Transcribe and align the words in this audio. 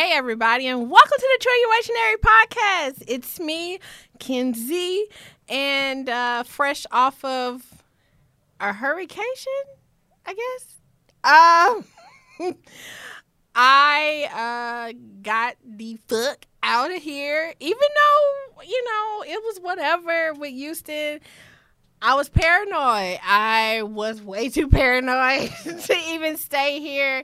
Hey, 0.00 0.12
everybody, 0.14 0.66
and 0.66 0.90
welcome 0.90 1.18
to 1.18 1.38
the 1.38 1.44
Triuationary 1.44 2.16
Podcast. 2.22 3.04
It's 3.06 3.38
me, 3.38 3.80
Kenzie, 4.18 5.04
and 5.46 6.08
uh, 6.08 6.42
fresh 6.44 6.86
off 6.90 7.22
of 7.22 7.62
a 8.60 8.72
hurricane, 8.72 9.24
I 10.24 10.32
guess. 10.32 11.84
Um, 12.42 12.54
I 13.54 14.94
uh, 14.94 14.98
got 15.20 15.56
the 15.62 15.98
fuck 16.08 16.46
out 16.62 16.90
of 16.90 17.02
here, 17.02 17.52
even 17.60 17.76
though, 17.78 18.62
you 18.62 18.82
know, 18.82 19.24
it 19.26 19.42
was 19.44 19.58
whatever 19.58 20.32
with 20.32 20.52
Houston. 20.52 21.20
I 22.00 22.14
was 22.14 22.30
paranoid. 22.30 23.18
I 23.22 23.82
was 23.82 24.22
way 24.22 24.48
too 24.48 24.68
paranoid 24.70 25.50
to 25.62 25.96
even 26.08 26.38
stay 26.38 26.80
here. 26.80 27.22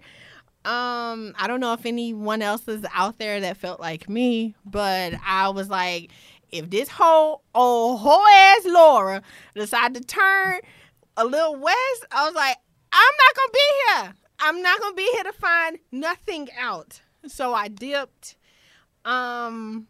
Um, 0.67 1.33
I 1.39 1.47
don't 1.47 1.61
know 1.61 1.75
if 1.75 1.87
anyone 1.87 2.43
else 2.43 2.67
is 2.67 2.85
out 2.93 3.19
there 3.19 3.41
that 3.41 3.57
felt 3.57 3.79
like 3.79 4.09
me, 4.09 4.57
but 4.65 5.15
I 5.25 5.51
was 5.51 5.71
like, 5.71 6.11
if 6.51 6.71
this 6.71 6.89
whole 6.89 7.43
old 7.55 8.01
whole 8.01 8.27
ass 8.27 8.63
Laura 8.65 9.23
decide 9.55 9.95
to 9.95 10.01
turn 10.01 10.59
a 11.17 11.25
little 11.25 11.55
west, 11.55 12.07
I 12.11 12.27
was 12.27 12.35
like, 12.35 12.57
I'm 12.93 13.15
not 13.27 13.37
gonna 13.37 13.53
be 13.53 13.61
here. 13.87 14.15
I'm 14.41 14.63
not 14.63 14.81
gonna 14.81 14.97
be 14.97 15.09
here 15.13 15.23
to 15.23 15.33
find 15.35 15.79
nothing 15.93 16.49
out. 16.59 17.01
So 17.29 17.55
I 17.55 17.69
dipped. 17.69 18.35
Um, 19.05 19.87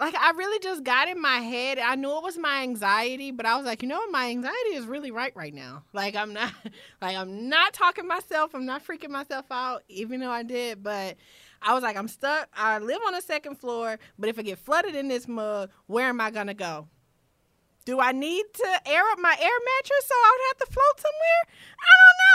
like 0.00 0.14
I 0.16 0.30
really 0.30 0.58
just 0.60 0.82
got 0.82 1.08
in 1.08 1.20
my 1.20 1.38
head. 1.38 1.78
I 1.78 1.94
knew 1.94 2.16
it 2.16 2.22
was 2.22 2.38
my 2.38 2.62
anxiety, 2.62 3.30
but 3.30 3.44
I 3.44 3.56
was 3.56 3.66
like, 3.66 3.82
you 3.82 3.88
know 3.88 4.04
my 4.08 4.30
anxiety 4.30 4.70
is 4.74 4.86
really 4.86 5.10
right 5.10 5.34
right 5.36 5.54
now. 5.54 5.84
Like 5.92 6.16
I'm 6.16 6.32
not 6.32 6.52
like 7.02 7.16
I'm 7.16 7.48
not 7.48 7.74
talking 7.74 8.06
myself, 8.06 8.54
I'm 8.54 8.64
not 8.64 8.84
freaking 8.86 9.10
myself 9.10 9.44
out, 9.50 9.82
even 9.88 10.20
though 10.20 10.30
I 10.30 10.42
did, 10.42 10.82
but 10.82 11.16
I 11.60 11.74
was 11.74 11.82
like, 11.82 11.96
I'm 11.96 12.08
stuck. 12.08 12.48
I 12.54 12.78
live 12.78 13.00
on 13.06 13.12
the 13.12 13.20
second 13.20 13.56
floor, 13.56 13.98
but 14.18 14.30
if 14.30 14.38
I 14.38 14.42
get 14.42 14.58
flooded 14.58 14.94
in 14.94 15.08
this 15.08 15.28
mug, 15.28 15.70
where 15.86 16.08
am 16.08 16.20
I 16.20 16.30
gonna 16.30 16.54
go? 16.54 16.88
Do 17.84 18.00
I 18.00 18.12
need 18.12 18.44
to 18.54 18.80
air 18.86 19.02
up 19.12 19.18
my 19.18 19.36
air 19.38 19.58
mattress 19.66 20.06
so 20.06 20.14
I 20.14 20.32
would 20.32 20.46
have 20.48 20.68
to 20.68 20.74
float 20.74 21.00
somewhere? 21.00 21.59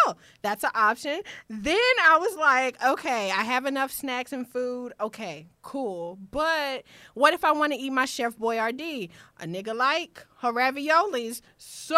I. 0.06 0.16
That's 0.42 0.64
an 0.64 0.72
option. 0.76 1.22
Then 1.50 1.78
I 2.04 2.18
was 2.20 2.36
like, 2.36 2.84
okay, 2.84 3.32
I 3.32 3.44
have 3.44 3.66
enough 3.66 3.92
snacks 3.92 4.34
and 4.34 4.48
food. 4.48 4.94
Okay, 5.00 5.48
cool. 5.62 6.18
But 6.32 6.84
what 7.14 7.34
if 7.34 7.44
I 7.44 7.52
want 7.52 7.74
to 7.74 7.80
eat 7.80 7.92
my 7.92 8.06
Chef 8.06 8.38
Boyardee? 8.38 9.10
A 9.40 9.46
nigga 9.46 9.76
like 9.76 10.26
her 10.40 10.52
raviolis. 10.52 11.42
So 11.58 11.98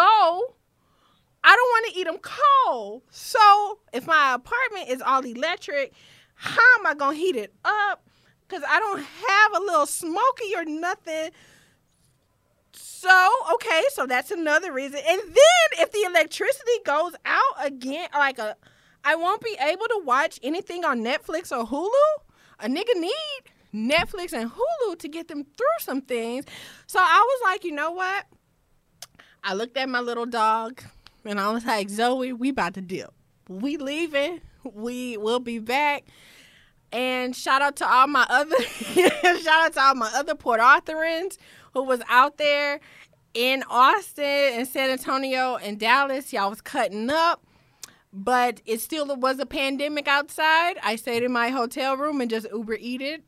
I 1.44 1.56
don't 1.56 1.70
want 1.70 1.86
to 1.86 2.00
eat 2.00 2.04
them 2.04 2.18
cold. 2.22 3.02
So 3.10 3.78
if 3.92 4.06
my 4.06 4.34
apartment 4.34 4.88
is 4.88 5.02
all 5.02 5.24
electric, 5.24 5.92
how 6.34 6.78
am 6.78 6.86
I 6.86 6.94
going 6.94 7.16
to 7.16 7.20
heat 7.20 7.36
it 7.36 7.54
up? 7.64 8.04
Because 8.46 8.64
I 8.68 8.78
don't 8.78 9.02
have 9.02 9.56
a 9.56 9.60
little 9.60 9.86
smoky 9.86 10.54
or 10.56 10.64
nothing 10.64 11.30
so, 12.78 13.30
okay, 13.54 13.82
so 13.92 14.06
that's 14.06 14.30
another 14.30 14.72
reason. 14.72 15.00
And 15.06 15.20
then 15.20 15.68
if 15.78 15.92
the 15.92 16.04
electricity 16.06 16.72
goes 16.84 17.12
out 17.24 17.66
again, 17.66 18.08
like 18.14 18.38
a 18.38 18.56
I 19.04 19.14
won't 19.14 19.42
be 19.42 19.56
able 19.60 19.86
to 19.86 20.02
watch 20.04 20.38
anything 20.42 20.84
on 20.84 21.02
Netflix 21.02 21.56
or 21.56 21.66
Hulu. 21.66 22.22
A 22.60 22.68
nigga 22.68 22.94
need 22.94 23.42
Netflix 23.74 24.32
and 24.32 24.50
Hulu 24.50 24.98
to 24.98 25.08
get 25.08 25.28
them 25.28 25.44
through 25.56 25.66
some 25.80 26.02
things. 26.02 26.44
So 26.86 26.98
I 27.00 27.24
was 27.26 27.52
like, 27.52 27.64
you 27.64 27.72
know 27.72 27.92
what? 27.92 28.26
I 29.44 29.54
looked 29.54 29.76
at 29.76 29.88
my 29.88 30.00
little 30.00 30.26
dog 30.26 30.82
and 31.24 31.40
I 31.40 31.50
was 31.52 31.64
like, 31.64 31.88
Zoe, 31.88 32.32
we 32.32 32.50
about 32.50 32.74
to 32.74 32.80
dip. 32.80 33.12
We 33.48 33.76
leaving. 33.76 34.40
We 34.64 35.16
will 35.16 35.40
be 35.40 35.58
back. 35.58 36.04
And 36.90 37.36
shout 37.36 37.62
out 37.62 37.76
to 37.76 37.90
all 37.90 38.06
my 38.06 38.26
other 38.28 38.60
shout 38.62 39.46
out 39.46 39.72
to 39.74 39.80
all 39.80 39.94
my 39.94 40.10
other 40.14 40.34
Port 40.34 40.60
Arthurans 40.60 41.36
who 41.78 41.84
was 41.84 42.02
out 42.08 42.38
there 42.38 42.80
in 43.34 43.62
Austin 43.70 44.24
and 44.24 44.66
San 44.66 44.90
Antonio 44.90 45.56
and 45.56 45.78
Dallas. 45.78 46.32
Y'all 46.32 46.50
was 46.50 46.60
cutting 46.60 47.08
up. 47.10 47.44
But 48.12 48.62
it 48.64 48.80
still 48.80 49.14
was 49.16 49.38
a 49.38 49.46
pandemic 49.46 50.08
outside. 50.08 50.76
I 50.82 50.96
stayed 50.96 51.22
in 51.22 51.30
my 51.30 51.50
hotel 51.50 51.96
room 51.96 52.20
and 52.20 52.30
just 52.30 52.46
Uber 52.52 52.78
eated. 52.80 53.22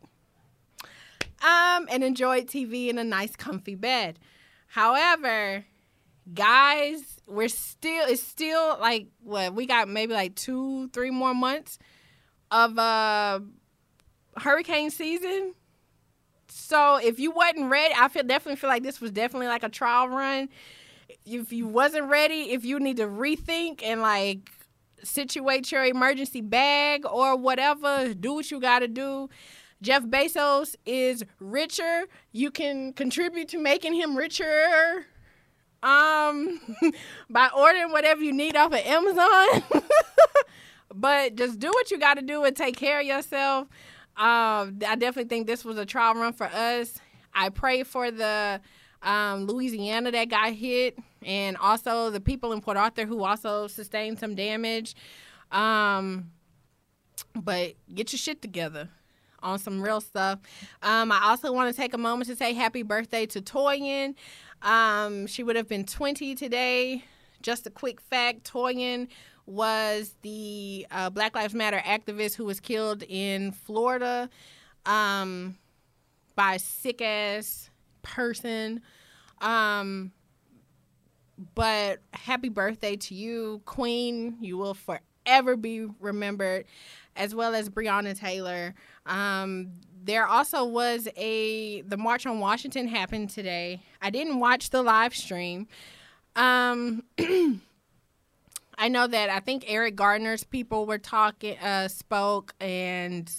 Um, 1.42 1.86
and 1.90 2.02
enjoyed 2.02 2.46
TV 2.46 2.88
in 2.88 2.98
a 2.98 3.04
nice 3.04 3.36
comfy 3.36 3.74
bed. 3.74 4.18
However, 4.66 5.64
guys, 6.34 7.20
we're 7.26 7.48
still 7.48 8.06
it's 8.06 8.22
still 8.22 8.76
like 8.80 9.06
what 9.22 9.54
we 9.54 9.66
got 9.66 9.88
maybe 9.88 10.12
like 10.12 10.34
two, 10.34 10.88
three 10.88 11.10
more 11.10 11.34
months 11.34 11.78
of 12.50 12.78
uh 12.78 13.40
hurricane 14.36 14.90
season. 14.90 15.54
So 16.50 16.96
if 16.96 17.18
you 17.18 17.30
wasn't 17.30 17.70
ready, 17.70 17.94
I 17.96 18.08
feel 18.08 18.22
definitely 18.22 18.56
feel 18.56 18.70
like 18.70 18.82
this 18.82 19.00
was 19.00 19.10
definitely 19.10 19.48
like 19.48 19.62
a 19.62 19.68
trial 19.68 20.08
run. 20.08 20.48
If 21.24 21.52
you 21.52 21.66
wasn't 21.66 22.08
ready, 22.08 22.52
if 22.52 22.64
you 22.64 22.78
need 22.80 22.96
to 22.98 23.06
rethink 23.06 23.82
and 23.82 24.00
like 24.00 24.50
situate 25.02 25.70
your 25.72 25.84
emergency 25.84 26.40
bag 26.40 27.06
or 27.06 27.36
whatever, 27.36 28.14
do 28.14 28.34
what 28.34 28.50
you 28.50 28.60
got 28.60 28.80
to 28.80 28.88
do. 28.88 29.28
Jeff 29.82 30.02
Bezos 30.04 30.76
is 30.84 31.24
richer. 31.38 32.04
You 32.32 32.50
can 32.50 32.92
contribute 32.92 33.48
to 33.48 33.58
making 33.58 33.94
him 33.94 34.16
richer 34.16 35.06
um 35.82 36.60
by 37.30 37.48
ordering 37.56 37.90
whatever 37.90 38.22
you 38.22 38.32
need 38.32 38.56
off 38.56 38.72
of 38.72 38.80
Amazon. 38.80 39.62
but 40.94 41.36
just 41.36 41.58
do 41.58 41.68
what 41.68 41.90
you 41.90 41.98
got 41.98 42.14
to 42.14 42.22
do 42.22 42.44
and 42.44 42.56
take 42.56 42.76
care 42.76 43.00
of 43.00 43.06
yourself. 43.06 43.68
Um, 44.16 44.78
I 44.86 44.96
definitely 44.96 45.24
think 45.24 45.46
this 45.46 45.64
was 45.64 45.78
a 45.78 45.86
trial 45.86 46.14
run 46.14 46.32
for 46.32 46.46
us. 46.46 46.98
I 47.34 47.48
pray 47.48 47.84
for 47.84 48.10
the 48.10 48.60
um, 49.02 49.46
Louisiana 49.46 50.10
that 50.10 50.28
got 50.28 50.52
hit, 50.52 50.98
and 51.24 51.56
also 51.56 52.10
the 52.10 52.20
people 52.20 52.52
in 52.52 52.60
Port 52.60 52.76
Arthur 52.76 53.06
who 53.06 53.24
also 53.24 53.66
sustained 53.66 54.18
some 54.18 54.34
damage. 54.34 54.94
Um, 55.50 56.30
but 57.34 57.74
get 57.94 58.12
your 58.12 58.18
shit 58.18 58.42
together 58.42 58.88
on 59.42 59.58
some 59.58 59.80
real 59.80 60.00
stuff. 60.00 60.38
Um, 60.82 61.12
I 61.12 61.20
also 61.24 61.52
want 61.52 61.74
to 61.74 61.80
take 61.80 61.94
a 61.94 61.98
moment 61.98 62.28
to 62.28 62.36
say 62.36 62.52
happy 62.52 62.82
birthday 62.82 63.26
to 63.26 63.40
Toyin. 63.40 64.14
Um, 64.62 65.26
she 65.26 65.42
would 65.42 65.56
have 65.56 65.68
been 65.68 65.84
20 65.84 66.34
today. 66.34 67.04
Just 67.42 67.66
a 67.66 67.70
quick 67.70 68.00
fact 68.00 68.44
Toyin 68.44 69.08
was 69.50 70.14
the 70.22 70.86
uh, 70.90 71.10
Black 71.10 71.34
Lives 71.34 71.54
Matter 71.54 71.82
activist 71.84 72.36
who 72.36 72.44
was 72.44 72.60
killed 72.60 73.02
in 73.08 73.52
Florida 73.52 74.30
um, 74.86 75.56
by 76.36 76.54
a 76.54 76.58
sick 76.58 77.02
ass 77.02 77.70
person. 78.02 78.80
Um, 79.40 80.12
but 81.54 82.00
happy 82.12 82.48
birthday 82.48 82.96
to 82.96 83.14
you, 83.14 83.62
Queen. 83.64 84.36
You 84.40 84.58
will 84.58 84.74
forever 84.74 85.56
be 85.56 85.86
remembered, 85.98 86.66
as 87.16 87.34
well 87.34 87.54
as 87.54 87.68
Breonna 87.68 88.18
Taylor. 88.18 88.74
Um, 89.06 89.72
there 90.02 90.26
also 90.26 90.64
was 90.64 91.08
a 91.16 91.82
the 91.82 91.96
March 91.96 92.26
on 92.26 92.40
Washington 92.40 92.88
happened 92.88 93.30
today. 93.30 93.82
I 94.00 94.10
didn't 94.10 94.38
watch 94.38 94.70
the 94.70 94.82
live 94.82 95.14
stream. 95.14 95.66
I 98.80 98.88
know 98.88 99.06
that 99.06 99.28
I 99.28 99.40
think 99.40 99.64
Eric 99.68 99.94
Gardner's 99.94 100.42
people 100.42 100.86
were 100.86 100.96
talking, 100.96 101.58
uh, 101.58 101.88
spoke, 101.88 102.54
and 102.58 103.30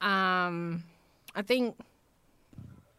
um, 0.00 0.82
I 1.32 1.42
think 1.42 1.76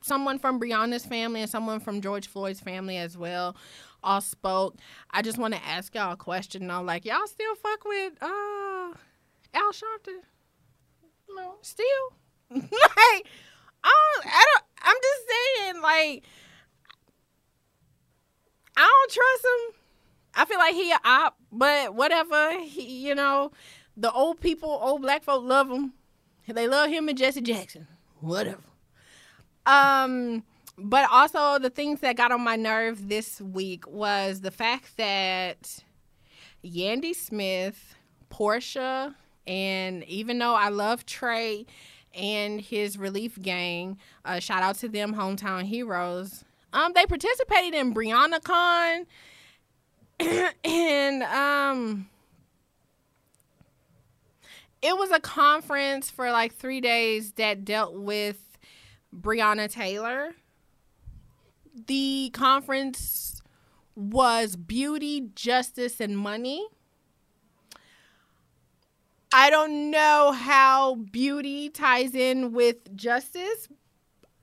someone 0.01 0.39
from 0.39 0.57
Breonna's 0.57 1.05
family 1.05 1.41
and 1.41 1.49
someone 1.49 1.81
from 1.81 1.99
George 1.99 2.27
Floyd's 2.27 2.61
family 2.61 2.95
as 2.95 3.17
well 3.17 3.57
all 4.01 4.21
spoke. 4.21 4.77
I 5.11 5.21
just 5.21 5.37
want 5.37 5.53
to 5.53 5.65
ask 5.65 5.93
y'all 5.93 6.13
a 6.13 6.15
question. 6.15 6.71
I'm 6.71 6.85
like, 6.85 7.03
y'all 7.03 7.27
still 7.27 7.55
fuck 7.55 7.83
with 7.83 8.13
uh, 8.21 8.93
Al 9.53 9.73
Sharpton? 9.73 10.21
No, 11.35 11.55
still. 11.61 11.85
like, 12.51 13.27
I 13.83 13.91
don't, 13.91 14.25
I 14.27 14.45
don't. 14.45 14.63
I'm 14.81 14.95
just 15.03 15.27
saying, 15.27 15.81
like, 15.81 16.23
I 18.77 18.81
don't 18.81 19.11
trust 19.11 19.43
him 19.43 19.84
I 20.35 20.45
feel 20.45 20.57
like 20.57 20.75
he 20.75 20.91
a 20.91 20.99
op, 21.03 21.37
but 21.51 21.95
whatever. 21.95 22.59
He, 22.59 23.07
you 23.07 23.15
know, 23.15 23.51
the 23.95 24.11
old 24.11 24.39
people, 24.41 24.69
old 24.69 25.01
black 25.01 25.23
folk 25.23 25.43
love 25.43 25.69
him. 25.69 25.93
They 26.47 26.67
love 26.67 26.89
him 26.89 27.09
and 27.09 27.17
Jesse 27.17 27.41
Jackson. 27.41 27.87
Whatever. 28.19 28.61
Um, 29.65 30.43
but 30.77 31.09
also 31.11 31.57
the 31.57 31.69
things 31.69 32.01
that 32.01 32.17
got 32.17 32.31
on 32.31 32.41
my 32.41 32.55
nerve 32.55 33.07
this 33.07 33.41
week 33.41 33.87
was 33.87 34.41
the 34.41 34.51
fact 34.51 34.97
that 34.97 35.83
Yandy 36.63 37.15
Smith, 37.15 37.95
Porsha, 38.29 39.15
and 39.47 40.03
even 40.05 40.37
though 40.39 40.53
I 40.53 40.69
love 40.69 41.05
Trae 41.05 41.65
and 42.13 42.59
his 42.59 42.97
relief 42.97 43.41
gang, 43.41 43.97
uh, 44.25 44.39
shout 44.39 44.63
out 44.63 44.75
to 44.77 44.89
them, 44.89 45.15
hometown 45.15 45.63
heroes. 45.63 46.43
Um, 46.73 46.91
they 46.93 47.05
participated 47.05 47.73
in 47.73 47.93
BreonnaCon 47.93 49.05
and 50.63 51.23
um 51.23 52.07
it 54.81 54.95
was 54.97 55.11
a 55.11 55.19
conference 55.19 56.11
for 56.11 56.31
like 56.31 56.53
three 56.53 56.79
days 56.79 57.33
that 57.33 57.65
dealt 57.65 57.95
with 57.95 58.57
Breonna 59.13 59.69
Taylor. 59.71 60.35
The 61.87 62.29
conference 62.33 63.41
was 63.95 64.55
beauty, 64.55 65.29
justice, 65.33 65.99
and 65.99 66.17
money. 66.17 66.67
I 69.33 69.49
don't 69.49 69.89
know 69.89 70.31
how 70.31 70.95
beauty 70.95 71.69
ties 71.69 72.13
in 72.13 72.51
with 72.53 72.95
justice, 72.95 73.67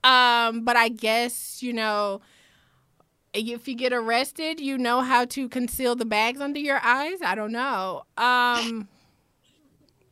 um, 0.03 0.65
but 0.65 0.75
I 0.75 0.89
guess, 0.89 1.63
you 1.63 1.73
know, 1.73 2.21
if 3.33 3.67
you 3.67 3.75
get 3.75 3.93
arrested, 3.93 4.59
you 4.59 4.77
know 4.77 5.01
how 5.01 5.25
to 5.25 5.49
conceal 5.49 5.95
the 5.95 6.05
bags 6.05 6.39
under 6.39 6.59
your 6.59 6.79
eyes. 6.83 7.19
I 7.23 7.35
don't 7.35 7.51
know. 7.51 8.03
Um, 8.17 8.87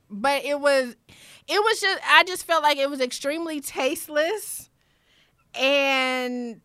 but 0.09 0.43
it 0.43 0.59
was 0.59 0.95
it 1.47 1.63
was 1.63 1.79
just 1.79 2.01
I 2.07 2.23
just 2.23 2.45
felt 2.45 2.63
like 2.63 2.77
it 2.77 2.89
was 2.89 2.99
extremely 2.99 3.61
tasteless 3.61 4.69
and 5.55 6.61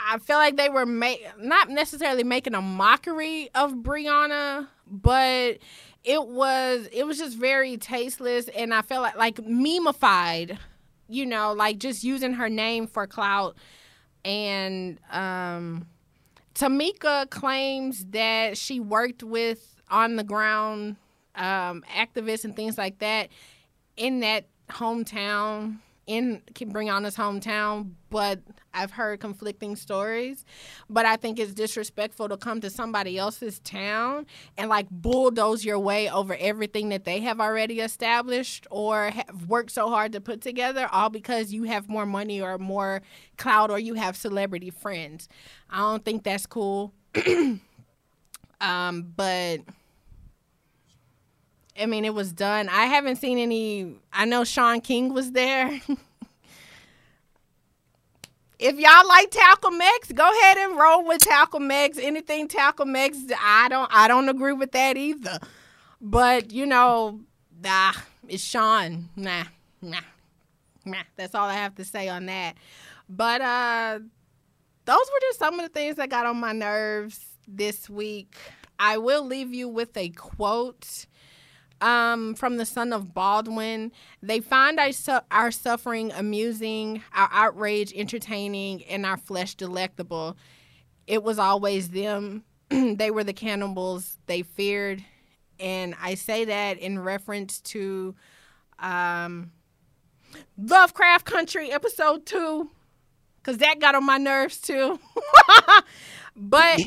I 0.00 0.18
feel 0.18 0.36
like 0.36 0.56
they 0.56 0.68
were 0.68 0.86
not 0.86 1.68
necessarily 1.68 2.24
making 2.24 2.54
a 2.54 2.62
mockery 2.62 3.50
of 3.54 3.72
Breonna, 3.72 4.66
but 4.86 5.58
it 6.02 6.26
was 6.26 6.88
it 6.92 7.06
was 7.06 7.18
just 7.18 7.38
very 7.38 7.76
tasteless 7.76 8.48
and 8.48 8.74
I 8.74 8.82
felt 8.82 9.02
like 9.02 9.16
like 9.16 9.36
memeified, 9.36 10.58
you 11.08 11.26
know, 11.26 11.52
like 11.52 11.78
just 11.78 12.02
using 12.02 12.34
her 12.34 12.48
name 12.48 12.86
for 12.86 13.06
clout 13.06 13.56
and 14.24 14.98
um 15.10 15.86
Tamika 16.54 17.28
claims 17.30 18.04
that 18.10 18.58
she 18.58 18.78
worked 18.78 19.22
with 19.22 19.80
on 19.90 20.16
the 20.16 20.24
ground 20.24 20.96
um, 21.34 21.82
activists 21.90 22.44
and 22.44 22.54
things 22.54 22.76
like 22.76 22.98
that 22.98 23.30
in 23.96 24.20
that 24.20 24.44
hometown 24.68 25.78
in 26.06 26.42
Breonna's 26.54 27.16
hometown, 27.16 27.92
but 28.10 28.40
I've 28.74 28.90
heard 28.90 29.20
conflicting 29.20 29.76
stories. 29.76 30.44
But 30.90 31.06
I 31.06 31.16
think 31.16 31.38
it's 31.38 31.54
disrespectful 31.54 32.28
to 32.28 32.36
come 32.36 32.60
to 32.62 32.70
somebody 32.70 33.18
else's 33.18 33.60
town 33.60 34.26
and 34.58 34.68
like 34.68 34.88
bulldoze 34.90 35.64
your 35.64 35.78
way 35.78 36.10
over 36.10 36.36
everything 36.38 36.88
that 36.88 37.04
they 37.04 37.20
have 37.20 37.40
already 37.40 37.80
established 37.80 38.66
or 38.70 39.10
have 39.10 39.46
worked 39.48 39.70
so 39.70 39.88
hard 39.88 40.12
to 40.12 40.20
put 40.20 40.40
together, 40.40 40.88
all 40.90 41.08
because 41.08 41.52
you 41.52 41.64
have 41.64 41.88
more 41.88 42.06
money 42.06 42.40
or 42.40 42.58
more 42.58 43.02
clout 43.36 43.70
or 43.70 43.78
you 43.78 43.94
have 43.94 44.16
celebrity 44.16 44.70
friends. 44.70 45.28
I 45.70 45.78
don't 45.78 46.04
think 46.04 46.24
that's 46.24 46.46
cool. 46.46 46.92
um, 48.60 49.12
but 49.16 49.60
I 51.80 51.86
mean, 51.86 52.04
it 52.04 52.14
was 52.14 52.32
done. 52.32 52.68
I 52.68 52.84
haven't 52.84 53.16
seen 53.16 53.38
any. 53.38 53.94
I 54.12 54.24
know 54.24 54.44
Shaun 54.44 54.80
King 54.80 55.14
was 55.14 55.32
there. 55.32 55.68
if 58.58 58.78
y'all 58.78 59.08
like 59.08 59.30
Talcum 59.30 59.80
X, 59.80 60.12
go 60.12 60.28
ahead 60.28 60.58
and 60.58 60.78
roll 60.78 61.06
with 61.06 61.22
Talcum 61.22 61.70
X. 61.70 61.98
Anything 61.98 62.46
Talcum 62.48 62.94
X, 62.94 63.18
I 63.40 63.68
don't. 63.68 63.90
I 63.92 64.06
don't 64.06 64.28
agree 64.28 64.52
with 64.52 64.72
that 64.72 64.96
either. 64.96 65.38
But 66.00 66.52
you 66.52 66.66
know, 66.66 67.20
ah, 67.64 68.04
it's 68.28 68.44
Sean. 68.44 69.08
Nah, 69.16 69.44
nah, 69.80 70.00
nah. 70.84 71.02
That's 71.16 71.34
all 71.34 71.48
I 71.48 71.54
have 71.54 71.74
to 71.76 71.84
say 71.84 72.08
on 72.08 72.26
that. 72.26 72.56
But 73.08 73.40
uh, 73.40 73.98
those 74.84 74.96
were 74.96 75.20
just 75.22 75.38
some 75.38 75.58
of 75.58 75.66
the 75.66 75.72
things 75.72 75.96
that 75.96 76.10
got 76.10 76.26
on 76.26 76.36
my 76.36 76.52
nerves 76.52 77.18
this 77.48 77.88
week. 77.88 78.36
I 78.78 78.98
will 78.98 79.24
leave 79.24 79.54
you 79.54 79.68
with 79.68 79.96
a 79.96 80.10
quote 80.10 81.06
um, 81.82 82.34
from 82.34 82.56
the 82.56 82.64
son 82.64 82.92
of 82.92 83.12
Baldwin. 83.12 83.92
They 84.22 84.40
find 84.40 84.78
our, 84.78 84.92
su- 84.92 85.18
our 85.30 85.50
suffering 85.50 86.12
amusing, 86.12 87.02
our 87.12 87.28
outrage 87.32 87.92
entertaining, 87.94 88.84
and 88.84 89.04
our 89.04 89.16
flesh 89.18 89.56
delectable. 89.56 90.36
It 91.06 91.22
was 91.22 91.38
always 91.38 91.90
them. 91.90 92.44
they 92.70 93.10
were 93.10 93.24
the 93.24 93.32
cannibals 93.32 94.16
they 94.26 94.42
feared. 94.42 95.04
And 95.58 95.94
I 96.00 96.14
say 96.14 96.46
that 96.46 96.78
in 96.78 96.98
reference 97.00 97.60
to 97.60 98.14
um, 98.78 99.50
Lovecraft 100.56 101.26
Country, 101.26 101.70
episode 101.70 102.24
two, 102.26 102.70
because 103.38 103.58
that 103.58 103.80
got 103.80 103.96
on 103.96 104.06
my 104.06 104.18
nerves 104.18 104.58
too. 104.58 105.00
but 106.36 106.80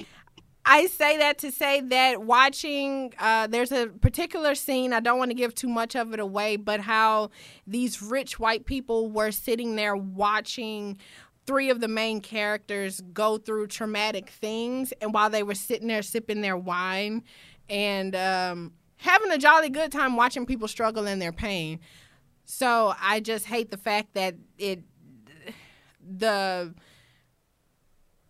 I 0.67 0.88
say 0.88 1.17
that 1.19 1.38
to 1.39 1.51
say 1.51 1.81
that 1.81 2.23
watching, 2.23 3.13
uh, 3.19 3.45
there's 3.45 3.71
a 3.71 3.88
particular 3.88 4.56
scene, 4.56 4.94
I 4.94 5.00
don't 5.00 5.19
want 5.19 5.29
to 5.29 5.35
give 5.35 5.53
too 5.53 5.67
much 5.69 5.95
of 5.95 6.12
it 6.13 6.19
away, 6.19 6.57
but 6.57 6.79
how 6.79 7.29
these 7.67 8.01
rich 8.01 8.39
white 8.39 8.65
people 8.65 9.12
were 9.12 9.29
sitting 9.29 9.75
there 9.75 9.95
watching 9.95 10.97
three 11.45 11.69
of 11.69 11.81
the 11.81 11.88
main 11.88 12.19
characters 12.19 13.01
go 13.13 13.38
through 13.38 13.67
traumatic 13.67 14.29
things. 14.29 14.91
And 15.01 15.13
while 15.13 15.29
they 15.29 15.44
were 15.44 15.53
sitting 15.53 15.88
there 15.88 16.01
sipping 16.01 16.41
their 16.41 16.57
wine 16.57 17.23
and 17.69 18.15
um, 18.15 18.73
having 18.97 19.31
a 19.31 19.38
jolly 19.38 19.69
good 19.69 19.91
time 19.91 20.15
watching 20.15 20.47
people 20.47 20.67
struggle 20.67 21.06
in 21.06 21.19
their 21.19 21.31
pain. 21.31 21.79
So 22.45 22.95
I 23.00 23.19
just 23.19 23.45
hate 23.45 23.69
the 23.69 23.77
fact 23.77 24.15
that 24.15 24.35
it, 24.57 24.81
the 26.01 26.73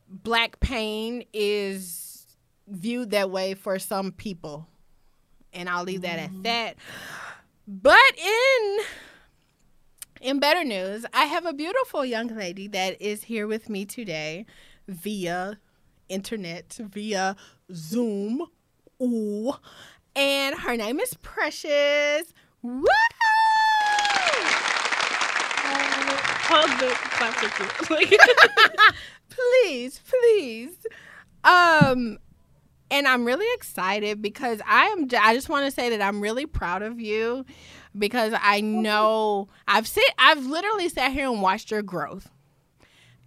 black 0.09 0.59
pain 0.59 1.23
is 1.31 2.14
viewed 2.67 3.11
that 3.11 3.29
way 3.29 3.53
for 3.53 3.79
some 3.79 4.11
people. 4.11 4.67
And 5.53 5.69
I'll 5.69 5.83
leave 5.83 6.01
that 6.01 6.19
mm-hmm. 6.19 6.37
at 6.37 6.43
that. 6.43 6.75
But 7.67 8.17
in 8.17 8.79
in 10.21 10.39
better 10.39 10.63
news, 10.63 11.05
I 11.13 11.25
have 11.25 11.45
a 11.45 11.53
beautiful 11.53 12.05
young 12.05 12.27
lady 12.27 12.67
that 12.69 13.01
is 13.01 13.23
here 13.23 13.47
with 13.47 13.69
me 13.69 13.85
today 13.85 14.45
via 14.87 15.59
internet, 16.09 16.77
via 16.79 17.35
Zoom. 17.73 18.45
Ooh. 19.01 19.53
And 20.15 20.59
her 20.59 20.77
name 20.77 20.99
is 20.99 21.13
Precious. 21.15 22.33
Woo! 22.61 22.85
please, 29.29 30.01
please. 30.07 30.77
Um, 31.43 32.17
and 32.91 33.07
I'm 33.07 33.25
really 33.25 33.47
excited 33.55 34.21
because 34.21 34.61
I 34.65 34.85
am. 34.87 35.07
I 35.19 35.33
just 35.33 35.49
want 35.49 35.65
to 35.65 35.71
say 35.71 35.89
that 35.89 36.01
I'm 36.01 36.21
really 36.21 36.45
proud 36.45 36.81
of 36.81 36.99
you 36.99 37.45
because 37.97 38.33
I 38.39 38.61
know 38.61 39.47
I've 39.67 39.87
sit. 39.87 40.03
I've 40.17 40.45
literally 40.45 40.89
sat 40.89 41.11
here 41.11 41.29
and 41.29 41.41
watched 41.41 41.71
your 41.71 41.81
growth, 41.81 42.29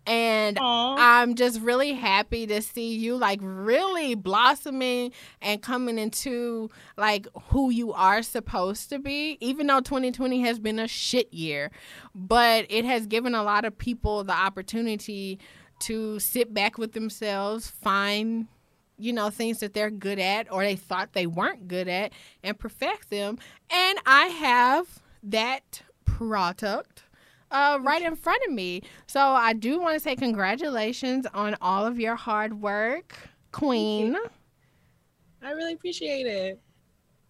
and 0.07 0.57
Aww. 0.57 0.97
I'm 0.99 1.35
just 1.35 1.61
really 1.61 1.93
happy 1.93 2.47
to 2.47 2.63
see 2.63 2.95
you 2.95 3.17
like 3.17 3.41
really 3.43 4.15
blossoming 4.15 5.13
and 5.43 5.61
coming 5.61 5.99
into 5.99 6.71
like 6.97 7.27
who 7.49 7.71
you 7.71 7.93
are 7.93 8.23
supposed 8.23 8.89
to 8.91 8.99
be. 8.99 9.39
Even 9.41 9.67
though 9.67 9.81
2020 9.81 10.41
has 10.43 10.59
been 10.59 10.79
a 10.79 10.89
shit 10.89 11.33
year, 11.33 11.71
but 12.15 12.67
it 12.71 12.85
has 12.85 13.07
given 13.07 13.35
a 13.35 13.43
lot 13.43 13.65
of 13.65 13.77
people 13.77 14.23
the 14.25 14.33
opportunity 14.33 15.39
to 15.81 16.19
sit 16.19 16.53
back 16.55 16.79
with 16.79 16.93
themselves, 16.93 17.69
find 17.71 18.47
you 18.99 19.13
know, 19.13 19.31
things 19.31 19.61
that 19.61 19.75
they're 19.75 19.91
good 19.91 20.19
at 20.19 20.51
or 20.53 20.63
they 20.63 20.77
thought 20.77 21.13
they 21.13 21.27
weren't 21.27 21.69
good 21.69 21.89
at 21.89 22.13
and 22.43 22.59
perfect 22.59 23.11
them. 23.11 23.39
And 23.71 23.99
I 24.07 24.27
have 24.27 24.87
that 25.23 25.83
product 26.05 27.05
uh, 27.51 27.79
right 27.81 28.03
in 28.03 28.17
front 28.17 28.43
of 28.47 28.53
me. 28.53 28.83
So 29.07 29.21
I 29.21 29.53
do 29.53 29.81
want 29.81 29.95
to 29.95 30.01
say 30.01 30.17
congratulations 30.17 31.27
on 31.33 31.57
all 31.61 31.87
of 31.87 31.99
your 31.99 32.17
hard 32.17 32.61
work, 32.61 33.17
Queen. 33.53 34.17
I 35.43 35.53
really 35.53 35.75
appreciate 35.75 36.27
it. 36.27 36.61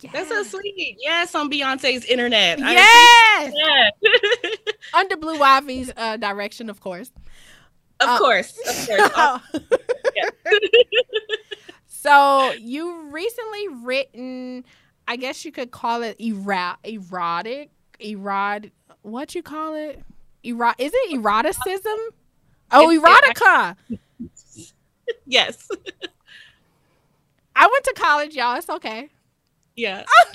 Yeah. 0.01 0.11
That's 0.13 0.29
so 0.29 0.43
sweet. 0.45 0.97
Yes, 1.01 1.35
on 1.35 1.51
Beyonce's 1.51 2.05
internet. 2.05 2.61
Yes. 2.61 3.53
Under 4.95 5.17
Blue 5.17 5.43
Ivy's 5.43 5.91
uh, 5.97 6.17
direction, 6.17 6.71
of 6.71 6.81
course. 6.81 7.11
Of 8.01 8.09
uh, 8.09 8.19
course. 8.19 8.57
Of 8.89 9.13
course. 9.13 9.41
So 12.09 12.53
you 12.53 13.11
recently 13.11 13.69
written, 13.83 14.65
I 15.07 15.17
guess 15.17 15.45
you 15.45 15.53
could 15.53 15.71
call 15.73 16.03
it 16.03 16.19
ero- 16.19 16.77
erotic, 16.83 17.69
erod. 18.01 18.71
What 19.03 19.35
you 19.35 19.43
call 19.43 19.75
it? 19.75 20.03
Ero- 20.43 20.73
is 20.79 20.93
it 20.95 21.21
eroticism? 21.21 21.99
Oh, 22.71 22.89
erotica. 22.89 23.77
yes. 25.27 25.69
I 27.55 27.67
went 27.67 27.85
to 27.85 27.93
college, 27.95 28.35
y'all. 28.35 28.57
It's 28.57 28.71
okay. 28.71 29.11
Yeah. 29.77 30.05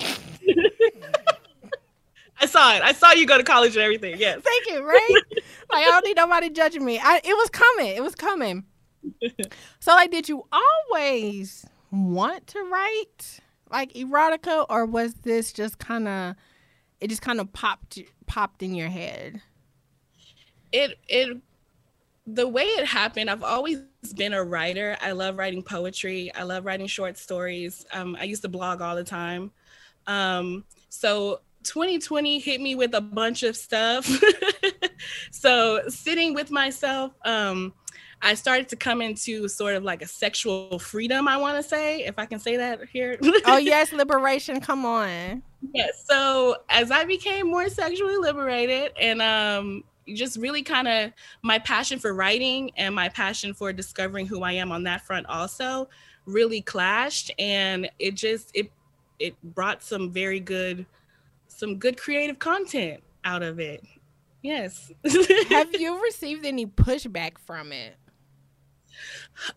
I 2.40 2.46
saw 2.46 2.76
it. 2.76 2.82
I 2.82 2.92
saw 2.92 3.10
you 3.14 3.26
go 3.26 3.36
to 3.36 3.42
college 3.42 3.74
and 3.74 3.82
everything. 3.82 4.16
Yes. 4.20 4.42
Thank 4.42 4.70
you. 4.70 4.86
Right? 4.86 5.22
like 5.72 5.86
I 5.86 5.90
don't 5.90 6.06
need 6.06 6.16
nobody 6.16 6.50
judging 6.50 6.84
me. 6.84 7.00
I, 7.00 7.16
it 7.16 7.34
was 7.36 7.50
coming. 7.50 7.96
It 7.96 8.02
was 8.02 8.14
coming 8.14 8.64
so 9.80 9.92
like 9.92 10.10
did 10.10 10.28
you 10.28 10.46
always 10.52 11.66
want 11.90 12.46
to 12.48 12.62
write 12.64 13.40
like 13.70 13.92
erotica, 13.94 14.66
or 14.68 14.86
was 14.86 15.14
this 15.14 15.52
just 15.52 15.78
kind 15.78 16.08
of 16.08 16.36
it 17.00 17.08
just 17.08 17.22
kind 17.22 17.40
of 17.40 17.52
popped 17.52 18.00
popped 18.26 18.62
in 18.62 18.74
your 18.74 18.88
head? 18.88 19.42
It 20.72 20.98
it 21.08 21.38
the 22.26 22.48
way 22.48 22.62
it 22.62 22.86
happened, 22.86 23.28
I've 23.28 23.42
always 23.42 23.80
been 24.16 24.32
a 24.32 24.42
writer. 24.42 24.96
I 25.02 25.12
love 25.12 25.36
writing 25.36 25.62
poetry. 25.62 26.32
I 26.34 26.44
love 26.44 26.64
writing 26.64 26.86
short 26.86 27.18
stories. 27.18 27.84
Um, 27.92 28.16
I 28.18 28.24
used 28.24 28.42
to 28.42 28.48
blog 28.48 28.80
all 28.80 28.96
the 28.96 29.04
time. 29.04 29.50
Um, 30.06 30.64
so 30.88 31.40
2020 31.64 32.38
hit 32.38 32.60
me 32.60 32.76
with 32.76 32.94
a 32.94 33.00
bunch 33.00 33.42
of 33.42 33.56
stuff. 33.56 34.10
so 35.30 35.82
sitting 35.88 36.32
with 36.32 36.50
myself, 36.50 37.12
um, 37.26 37.74
I 38.24 38.32
started 38.32 38.68
to 38.70 38.76
come 38.76 39.02
into 39.02 39.46
sort 39.48 39.74
of 39.74 39.84
like 39.84 40.00
a 40.00 40.08
sexual 40.08 40.78
freedom, 40.78 41.28
I 41.28 41.36
want 41.36 41.62
to 41.62 41.62
say, 41.62 42.04
if 42.04 42.18
I 42.18 42.24
can 42.24 42.38
say 42.38 42.56
that 42.56 42.80
here. 42.90 43.18
oh, 43.44 43.56
yes, 43.58 43.92
liberation. 43.92 44.62
Come 44.62 44.86
on. 44.86 45.42
Yes. 45.74 46.04
So 46.06 46.56
as 46.70 46.90
I 46.90 47.04
became 47.04 47.50
more 47.50 47.68
sexually 47.68 48.16
liberated 48.16 48.92
and 48.98 49.20
um, 49.20 49.84
just 50.08 50.38
really 50.38 50.62
kind 50.62 50.88
of 50.88 51.12
my 51.42 51.58
passion 51.58 51.98
for 51.98 52.14
writing 52.14 52.70
and 52.78 52.94
my 52.94 53.10
passion 53.10 53.52
for 53.52 53.74
discovering 53.74 54.26
who 54.26 54.42
I 54.42 54.52
am 54.52 54.72
on 54.72 54.84
that 54.84 55.02
front 55.02 55.26
also 55.26 55.90
really 56.24 56.62
clashed. 56.62 57.30
And 57.38 57.90
it 57.98 58.14
just, 58.14 58.50
it, 58.54 58.72
it 59.18 59.34
brought 59.42 59.82
some 59.82 60.10
very 60.10 60.40
good, 60.40 60.86
some 61.48 61.76
good 61.76 61.98
creative 61.98 62.38
content 62.38 63.02
out 63.22 63.42
of 63.42 63.60
it. 63.60 63.84
Yes. 64.42 64.90
Have 65.50 65.78
you 65.78 66.02
received 66.02 66.46
any 66.46 66.66
pushback 66.66 67.36
from 67.36 67.70
it? 67.70 67.96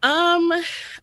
Um, 0.03 0.51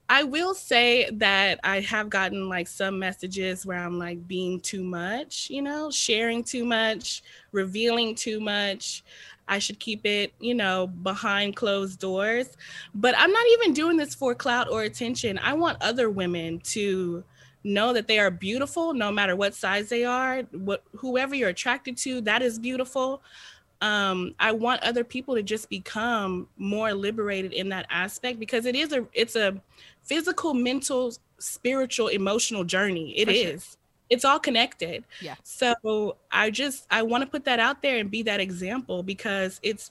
I 0.09 0.25
will 0.25 0.55
say 0.55 1.09
that 1.15 1.61
I 1.65 1.81
have 1.81 2.11
gotten 2.11 2.49
like 2.49 2.69
some 2.69 2.99
messages 2.99 3.65
where 3.65 3.79
I'm 3.79 3.99
like 3.99 4.27
being 4.27 4.61
too 4.61 4.83
much, 4.83 5.49
you 5.51 5.63
know, 5.63 5.91
sharing 5.91 6.45
too 6.45 6.65
much, 6.65 7.23
revealing 7.53 8.15
too 8.15 8.41
much. 8.41 9.05
I 9.47 9.59
should 9.59 9.79
keep 9.79 10.07
it, 10.07 10.33
you 10.41 10.55
know, 10.55 10.87
behind 10.87 11.57
closed 11.57 12.01
doors. 12.01 12.57
But 12.95 13.15
I'm 13.19 13.31
not 13.31 13.47
even 13.53 13.75
doing 13.75 13.97
this 13.97 14.15
for 14.15 14.35
clout 14.35 14.71
or 14.71 14.83
attention. 14.83 15.39
I 15.39 15.53
want 15.55 15.79
other 15.81 16.11
women 16.11 16.61
to 16.61 17.25
know 17.63 17.93
that 17.93 18.07
they 18.07 18.19
are 18.19 18.31
beautiful 18.31 18.93
no 18.93 19.11
matter 19.11 19.37
what 19.37 19.55
size 19.55 19.89
they 19.89 20.05
are. 20.05 20.43
What 20.53 20.83
whoever 20.97 21.35
you're 21.35 21.49
attracted 21.51 21.97
to, 21.99 22.21
that 22.23 22.43
is 22.43 22.59
beautiful 22.59 23.23
um, 23.85 24.35
I 24.41 24.51
want 24.51 24.83
other 24.83 25.05
people 25.05 25.35
to 25.35 25.43
just 25.43 25.69
become 25.69 26.49
more 26.57 26.95
liberated 26.95 27.53
in 27.53 27.69
that 27.69 27.85
aspect 27.91 28.41
because 28.41 28.65
it 28.65 28.75
is 28.75 28.95
a 28.95 29.07
it's 29.13 29.37
a 29.37 29.61
physical, 30.03 30.55
mental, 30.55 31.13
spiritual, 31.39 32.09
emotional 32.09 32.65
journey. 32.65 33.13
It 33.19 33.27
For 33.27 33.31
is. 33.33 33.65
Sure. 33.65 33.79
It's 34.09 34.25
all 34.25 34.39
connected. 34.39 35.05
Yeah. 35.21 35.35
So 35.43 36.17
I 36.31 36.51
just 36.51 36.87
I 36.91 37.03
want 37.03 37.25
to 37.25 37.27
put 37.27 37.45
that 37.45 37.61
out 37.61 37.83
there 37.83 37.99
and 37.99 38.11
be 38.11 38.23
that 38.23 38.41
example 38.41 39.03
because 39.03 39.61
it's 39.63 39.91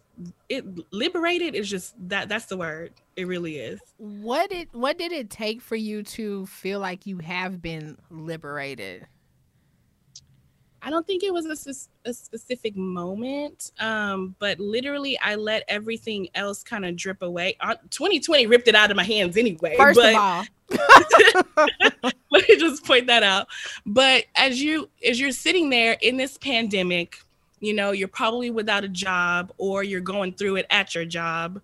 it 0.50 0.66
liberated 0.92 1.54
is 1.54 1.70
just 1.70 1.94
that 2.10 2.30
that's 2.30 2.46
the 2.46 2.58
word. 2.58 2.94
It 3.16 3.28
really 3.28 3.58
is. 3.58 3.80
What 3.98 4.50
did 4.50 4.70
what 4.72 4.98
did 4.98 5.12
it 5.12 5.30
take 5.30 5.62
for 5.62 5.76
you 5.76 6.02
to 6.04 6.48
feel 6.48 6.80
like 6.80 7.06
you 7.06 7.20
have 7.20 7.62
been 7.62 8.00
liberated? 8.10 9.06
I 10.86 10.90
don't 10.90 11.08
think 11.08 11.24
it 11.24 11.34
was 11.34 11.46
a, 11.46 12.10
a 12.10 12.14
specific 12.14 12.76
moment, 12.76 13.72
um, 13.80 14.36
but 14.40 14.60
literally 14.60 15.18
I 15.20 15.36
let 15.36 15.64
everything 15.70 16.28
else 16.36 16.62
kind 16.62 16.86
of 16.86 16.98
drip 16.98 17.22
away. 17.22 17.56
Uh, 17.62 17.76
2020 17.90 18.48
ripped 18.48 18.68
it 18.68 18.76
out 18.76 18.92
of 18.92 18.98
my 18.98 19.04
hands 19.04 19.38
anyway. 19.38 19.76
First 19.78 20.00
but, 20.00 20.14
of 20.14 20.20
all, 20.20 20.46
let 22.32 22.50
me 22.50 22.58
just 22.58 22.86
point 22.86 23.08
that 23.08 23.24
out. 23.24 23.48
But 23.86 24.26
as 24.36 24.62
you 24.62 24.90
as 25.08 25.20
you're 25.20 25.32
sitting 25.32 25.70
there 25.70 25.98
in 26.02 26.18
this 26.18 26.38
pandemic, 26.38 27.18
you 27.64 27.74
know 27.74 27.92
you're 27.92 28.10
probably 28.10 28.52
without 28.52 28.84
a 28.84 28.90
job 28.90 29.54
or 29.58 29.84
you're 29.84 30.02
going 30.02 30.34
through 30.34 30.58
it 30.58 30.66
at 30.70 30.94
your 30.94 31.06
job 31.06 31.62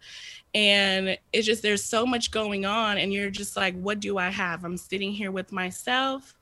and 0.56 1.18
it's 1.34 1.46
just 1.46 1.62
there's 1.62 1.84
so 1.84 2.06
much 2.06 2.32
going 2.32 2.66
on 2.66 2.98
and 2.98 3.14
you're 3.14 3.30
just 3.30 3.58
like 3.58 3.78
what 3.82 4.00
do 4.00 4.18
i 4.18 4.30
have 4.30 4.64
i'm 4.64 4.78
sitting 4.78 5.12
here 5.12 5.30
with 5.32 5.52
myself 5.52 6.36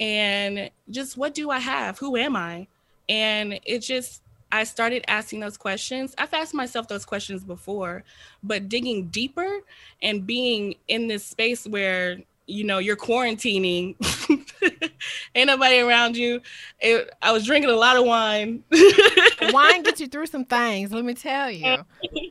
and 0.00 0.70
just 0.90 1.16
what 1.16 1.34
do 1.34 1.50
I 1.50 1.58
have? 1.58 1.98
Who 1.98 2.16
am 2.16 2.36
I? 2.36 2.66
And 3.08 3.60
it 3.64 3.80
just, 3.80 4.22
I 4.50 4.64
started 4.64 5.04
asking 5.08 5.40
those 5.40 5.56
questions. 5.56 6.14
I've 6.18 6.32
asked 6.34 6.54
myself 6.54 6.88
those 6.88 7.04
questions 7.04 7.44
before, 7.44 8.04
but 8.42 8.68
digging 8.68 9.08
deeper 9.08 9.60
and 10.02 10.26
being 10.26 10.76
in 10.88 11.08
this 11.08 11.24
space 11.24 11.66
where 11.66 12.18
you 12.46 12.64
know 12.64 12.78
you're 12.78 12.96
quarantining 12.96 13.94
ain't 15.34 15.46
nobody 15.46 15.78
around 15.78 16.16
you 16.16 16.40
it, 16.80 17.08
i 17.22 17.30
was 17.30 17.46
drinking 17.46 17.70
a 17.70 17.74
lot 17.74 17.96
of 17.96 18.04
wine 18.04 18.62
wine 19.52 19.82
gets 19.82 20.00
you 20.00 20.08
through 20.08 20.26
some 20.26 20.44
things 20.44 20.92
let 20.92 21.04
me 21.04 21.14
tell 21.14 21.50
you 21.50 21.76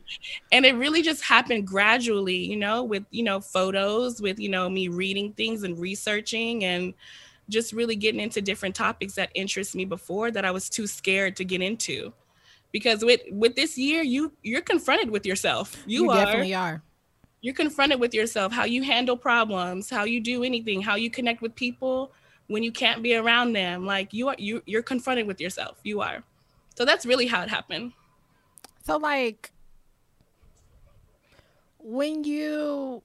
and 0.52 0.66
it 0.66 0.74
really 0.74 1.00
just 1.00 1.22
happened 1.22 1.66
gradually 1.66 2.36
you 2.36 2.56
know 2.56 2.82
with 2.84 3.04
you 3.10 3.22
know 3.22 3.40
photos 3.40 4.20
with 4.20 4.38
you 4.38 4.48
know 4.48 4.68
me 4.68 4.88
reading 4.88 5.32
things 5.32 5.62
and 5.62 5.78
researching 5.78 6.62
and 6.64 6.92
just 7.48 7.72
really 7.72 7.96
getting 7.96 8.20
into 8.20 8.40
different 8.40 8.74
topics 8.74 9.14
that 9.14 9.30
interest 9.34 9.74
me 9.74 9.84
before 9.84 10.30
that 10.30 10.44
I 10.44 10.50
was 10.50 10.68
too 10.68 10.86
scared 10.86 11.36
to 11.36 11.44
get 11.44 11.60
into. 11.60 12.12
Because 12.70 13.04
with 13.04 13.20
with 13.30 13.54
this 13.54 13.76
year, 13.76 14.02
you 14.02 14.32
you're 14.42 14.62
confronted 14.62 15.10
with 15.10 15.26
yourself. 15.26 15.76
You, 15.86 16.04
you 16.04 16.10
are, 16.10 16.24
definitely 16.24 16.54
are. 16.54 16.82
You're 17.42 17.54
confronted 17.54 18.00
with 18.00 18.14
yourself, 18.14 18.52
how 18.52 18.64
you 18.64 18.82
handle 18.82 19.16
problems, 19.16 19.90
how 19.90 20.04
you 20.04 20.20
do 20.20 20.42
anything, 20.44 20.80
how 20.80 20.94
you 20.94 21.10
connect 21.10 21.42
with 21.42 21.54
people 21.54 22.12
when 22.46 22.62
you 22.62 22.72
can't 22.72 23.02
be 23.02 23.14
around 23.14 23.52
them. 23.52 23.84
Like 23.84 24.12
you 24.14 24.28
are 24.28 24.36
you 24.38 24.62
you're 24.64 24.82
confronted 24.82 25.26
with 25.26 25.40
yourself. 25.40 25.78
You 25.82 26.00
are. 26.00 26.22
So 26.76 26.84
that's 26.84 27.04
really 27.04 27.26
how 27.26 27.42
it 27.42 27.50
happened. 27.50 27.92
So 28.84 28.96
like 28.96 29.52
when 31.78 32.24
you 32.24 33.02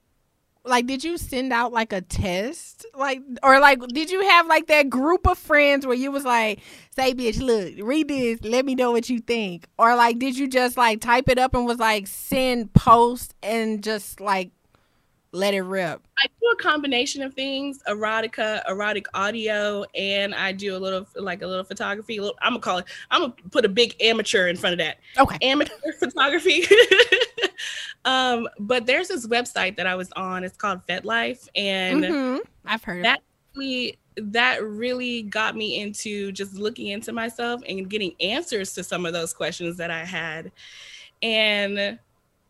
like 0.64 0.86
did 0.86 1.04
you 1.04 1.18
send 1.18 1.52
out 1.52 1.72
like 1.72 1.92
a 1.92 2.00
test? 2.00 2.86
Like 2.94 3.20
or 3.42 3.60
like 3.60 3.80
did 3.88 4.10
you 4.10 4.22
have 4.22 4.46
like 4.46 4.66
that 4.66 4.90
group 4.90 5.26
of 5.26 5.38
friends 5.38 5.86
where 5.86 5.96
you 5.96 6.10
was 6.10 6.24
like 6.24 6.60
say 6.94 7.14
bitch 7.14 7.40
look 7.40 7.74
read 7.86 8.08
this 8.08 8.40
let 8.42 8.64
me 8.64 8.74
know 8.74 8.92
what 8.92 9.08
you 9.08 9.20
think. 9.20 9.68
Or 9.78 9.94
like 9.96 10.18
did 10.18 10.36
you 10.36 10.48
just 10.48 10.76
like 10.76 11.00
type 11.00 11.28
it 11.28 11.38
up 11.38 11.54
and 11.54 11.66
was 11.66 11.78
like 11.78 12.06
send 12.06 12.72
post 12.72 13.34
and 13.42 13.82
just 13.82 14.20
like 14.20 14.50
let 15.32 15.52
it 15.52 15.60
rip 15.60 16.00
i 16.24 16.26
do 16.26 16.46
a 16.52 16.56
combination 16.56 17.22
of 17.22 17.34
things 17.34 17.80
erotica 17.86 18.62
erotic 18.66 19.04
audio 19.12 19.84
and 19.94 20.34
i 20.34 20.52
do 20.52 20.74
a 20.74 20.78
little 20.78 21.06
like 21.16 21.42
a 21.42 21.46
little 21.46 21.64
photography. 21.64 22.16
A 22.16 22.22
little, 22.22 22.36
i'm 22.40 22.52
gonna 22.52 22.60
call 22.60 22.78
it 22.78 22.86
i'm 23.10 23.20
gonna 23.20 23.34
put 23.50 23.64
a 23.64 23.68
big 23.68 23.94
amateur 24.00 24.48
in 24.48 24.56
front 24.56 24.72
of 24.72 24.78
that. 24.78 24.98
Okay. 25.18 25.36
Amateur 25.42 25.74
photography 25.98 26.64
um, 28.08 28.48
but 28.58 28.86
there's 28.86 29.08
this 29.08 29.26
website 29.26 29.76
that 29.76 29.86
I 29.86 29.94
was 29.94 30.10
on. 30.16 30.42
It's 30.42 30.56
called 30.56 30.80
FetLife, 30.86 31.46
and 31.54 32.02
mm-hmm. 32.02 32.38
I've 32.64 32.82
heard 32.82 33.04
that. 33.04 33.20
Really, 33.54 33.98
that 34.16 34.64
really 34.64 35.22
got 35.22 35.54
me 35.54 35.78
into 35.78 36.32
just 36.32 36.54
looking 36.54 36.86
into 36.86 37.12
myself 37.12 37.60
and 37.68 37.88
getting 37.90 38.14
answers 38.20 38.72
to 38.74 38.82
some 38.82 39.04
of 39.04 39.12
those 39.12 39.34
questions 39.34 39.76
that 39.76 39.90
I 39.90 40.04
had. 40.06 40.50
And 41.22 41.98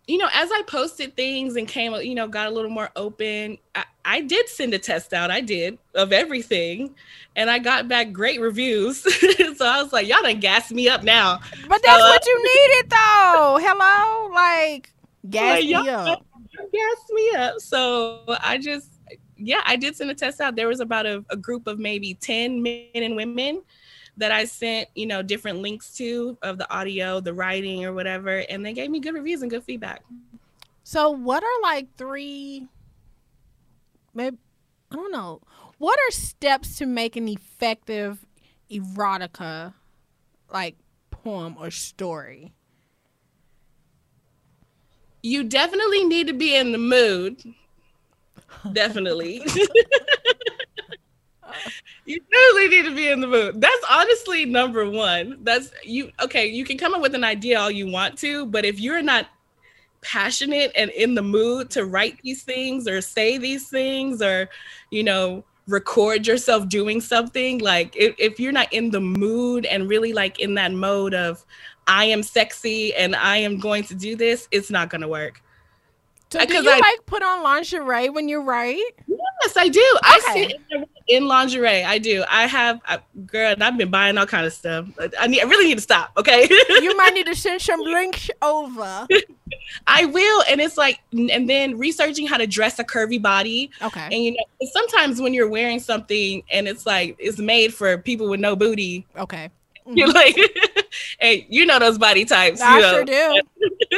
you 0.07 0.17
know, 0.17 0.29
as 0.33 0.49
I 0.53 0.63
posted 0.69 1.17
things 1.17 1.57
and 1.57 1.67
came, 1.67 1.93
you 1.95 2.15
know, 2.15 2.29
got 2.29 2.47
a 2.47 2.51
little 2.51 2.71
more 2.71 2.91
open, 2.95 3.59
I, 3.75 3.85
I, 4.07 4.21
did 4.23 4.49
send 4.49 4.73
a 4.73 4.79
test 4.79 5.13
out. 5.13 5.31
I 5.31 5.43
did 5.43 5.77
of 5.95 6.15
everything. 6.15 6.95
And 7.37 7.51
I 7.51 7.59
got 7.59 7.89
back 7.89 8.13
great 8.13 8.41
reviews. 8.41 9.03
so 9.57 9.67
I 9.67 9.83
was 9.83 9.93
like, 9.93 10.09
y'all 10.09 10.23
done 10.23 10.41
gas 10.41 10.73
me 10.73 10.89
up 10.89 11.03
now. 11.03 11.41
But 11.69 11.83
that's 11.83 12.03
uh, 12.03 12.09
what 12.09 12.25
you 12.27 12.39
needed 12.39 12.91
though. 12.91 13.59
Hello? 13.61 14.35
Like 14.35 14.93
gas 15.31 15.59
like, 15.59 15.65
me 15.65 15.75
up. 15.75 16.25
Gas 16.73 16.97
me 17.11 17.31
up. 17.37 17.61
So 17.61 18.23
I 18.43 18.59
just, 18.59 19.01
yeah, 19.37 19.63
I 19.65 19.77
did 19.77 19.97
send 19.97 20.11
a 20.11 20.15
test 20.15 20.41
out. 20.41 20.57
There 20.57 20.69
was 20.69 20.81
about 20.81 21.07
a, 21.07 21.25
a 21.31 21.37
group 21.37 21.67
of 21.67 21.79
maybe 21.79 22.15
10 22.15 22.63
men 22.63 22.89
and 22.95 23.17
women 23.17 23.63
that 24.19 24.33
I 24.33 24.45
sent, 24.45 24.89
you 24.95 25.07
know, 25.07 25.23
different 25.23 25.61
links 25.61 25.95
to 25.95 26.37
of 26.43 26.59
the 26.59 26.71
audio, 26.73 27.21
the 27.21 27.33
writing, 27.33 27.85
or 27.85 27.93
whatever, 27.93 28.39
and 28.51 28.67
they 28.67 28.73
gave 28.73 28.91
me 28.91 29.01
good 29.01 29.15
reviews 29.15 29.43
and 29.43 29.51
good 29.51 29.65
feedback. 29.65 30.03
So, 30.83 31.11
what 31.11 31.43
are 31.43 31.63
like 31.63 31.95
three, 31.97 32.67
maybe, 34.15 34.37
I 34.91 34.97
don't 34.97 35.13
know, 35.13 35.41
what 35.79 35.99
are 35.99 36.11
steps 36.11 36.77
to 36.79 36.87
make 36.87 37.15
an 37.15 37.29
effective 37.29 38.27
erotica, 38.71 39.75
like 40.53 40.77
poem 41.11 41.57
or 41.59 41.71
story? 41.71 42.55
You 45.23 45.45
definitely 45.45 46.05
need 46.05 46.27
to 46.29 46.33
be 46.33 46.55
in 46.57 46.73
the 46.73 46.79
mood. 46.79 47.43
Definitely. 48.73 49.43
you 52.05 52.21
definitely 52.31 52.69
need 52.69 52.85
to 52.87 52.95
be 52.95 53.09
in 53.09 53.21
the 53.21 53.27
mood. 53.27 53.61
That's 53.61 53.85
honestly 53.91 54.45
number 54.45 54.89
one. 54.91 55.39
That's 55.43 55.71
you 55.85 56.11
okay, 56.21 56.47
you 56.47 56.65
can 56.65 56.79
come 56.79 56.95
up 56.95 57.01
with 57.01 57.15
an 57.15 57.25
idea 57.25 57.61
all 57.61 57.71
you 57.71 57.91
want 57.91 58.19
to, 58.19 58.47
but 58.47 58.65
if 58.65 58.81
you're 58.81 59.03
not 59.03 59.29
passionate 60.01 60.73
and 60.77 60.91
in 60.91 61.15
the 61.15 61.23
mood 61.23 61.71
to 61.71 61.85
write 61.85 62.19
these 62.23 62.43
things 62.43 62.89
or 62.89 63.01
say 63.01 63.37
these 63.39 63.69
things 63.69 64.23
or 64.23 64.49
you 64.91 65.03
know 65.03 65.45
record 65.67 66.27
yourself 66.27 66.69
doing 66.69 67.01
something, 67.01 67.59
like 67.59 67.95
if, 67.95 68.15
if 68.19 68.41
you're 68.41 68.53
not 68.53 68.73
in 68.73 68.91
the 68.91 69.01
mood 69.01 69.67
and 69.67 69.89
really 69.89 70.13
like 70.13 70.41
in 70.41 70.55
that 70.55 70.73
mode 70.73 71.15
of 71.15 71.45
I 71.89 72.05
am 72.05 72.23
sexy 72.23 72.95
and 72.95 73.17
I 73.17 73.39
am 73.39 73.59
going 73.59 73.83
to 73.85 73.95
do 73.95 74.15
this, 74.15 74.47
it's 74.53 74.71
not 74.71 74.91
gonna 74.91 75.09
work. 75.09 75.43
So 76.31 76.39
uh, 76.39 76.45
do 76.45 76.55
you 76.55 76.71
I, 76.71 76.79
like 76.79 77.07
put 77.07 77.23
on 77.23 77.43
lingerie 77.43 78.11
when 78.11 78.29
you 78.29 78.43
write? 78.43 78.83
Yes, 79.07 79.57
I 79.57 79.69
do. 79.69 79.81
Okay. 79.81 80.09
I 80.13 80.21
sit 80.35 80.61
in, 80.71 80.85
in, 81.09 81.27
lingerie. 81.27 81.85
I 81.85 81.97
do. 81.97 82.23
I 82.29 82.47
have, 82.47 82.81
I, 82.85 82.99
girl, 83.25 83.53
and 83.53 83.65
I've 83.65 83.79
been 83.79 83.91
buying 83.91 84.19
all 84.19 84.27
kind 84.27 84.45
of 84.45 84.53
stuff. 84.53 84.87
I 85.19 85.27
need, 85.27 85.41
I 85.41 85.45
really 85.45 85.69
need 85.69 85.77
to 85.77 85.83
stop. 85.83 86.11
Okay. 86.19 86.47
you 86.69 86.95
might 86.99 87.15
need 87.15 87.27
to 87.27 87.35
send 87.35 87.63
some 87.63 87.81
links 87.81 88.29
over. 88.43 89.07
I 89.87 90.05
will, 90.05 90.43
and 90.51 90.61
it's 90.61 90.77
like, 90.77 91.01
and 91.13 91.49
then 91.49 91.79
researching 91.79 92.27
how 92.27 92.37
to 92.37 92.47
dress 92.47 92.79
a 92.79 92.85
curvy 92.85 93.21
body. 93.21 93.71
Okay. 93.81 94.05
And 94.13 94.25
you 94.25 94.33
know, 94.33 94.45
sometimes 94.73 95.23
when 95.23 95.33
you're 95.33 95.49
wearing 95.49 95.81
something 95.81 96.43
and 96.51 96.69
it's 96.69 96.85
like 96.85 97.17
it's 97.19 97.39
made 97.39 97.73
for 97.73 97.97
people 97.97 98.29
with 98.29 98.41
no 98.41 98.55
booty. 98.55 99.07
Okay. 99.17 99.49
You're 99.95 100.13
like, 100.13 100.37
hey, 101.21 101.47
you 101.49 101.65
know 101.65 101.79
those 101.79 101.97
body 101.97 102.25
types. 102.25 102.61
I 102.61 102.77
you 102.77 102.83
know. 102.83 102.93
sure 102.93 103.05
do. 103.05 103.43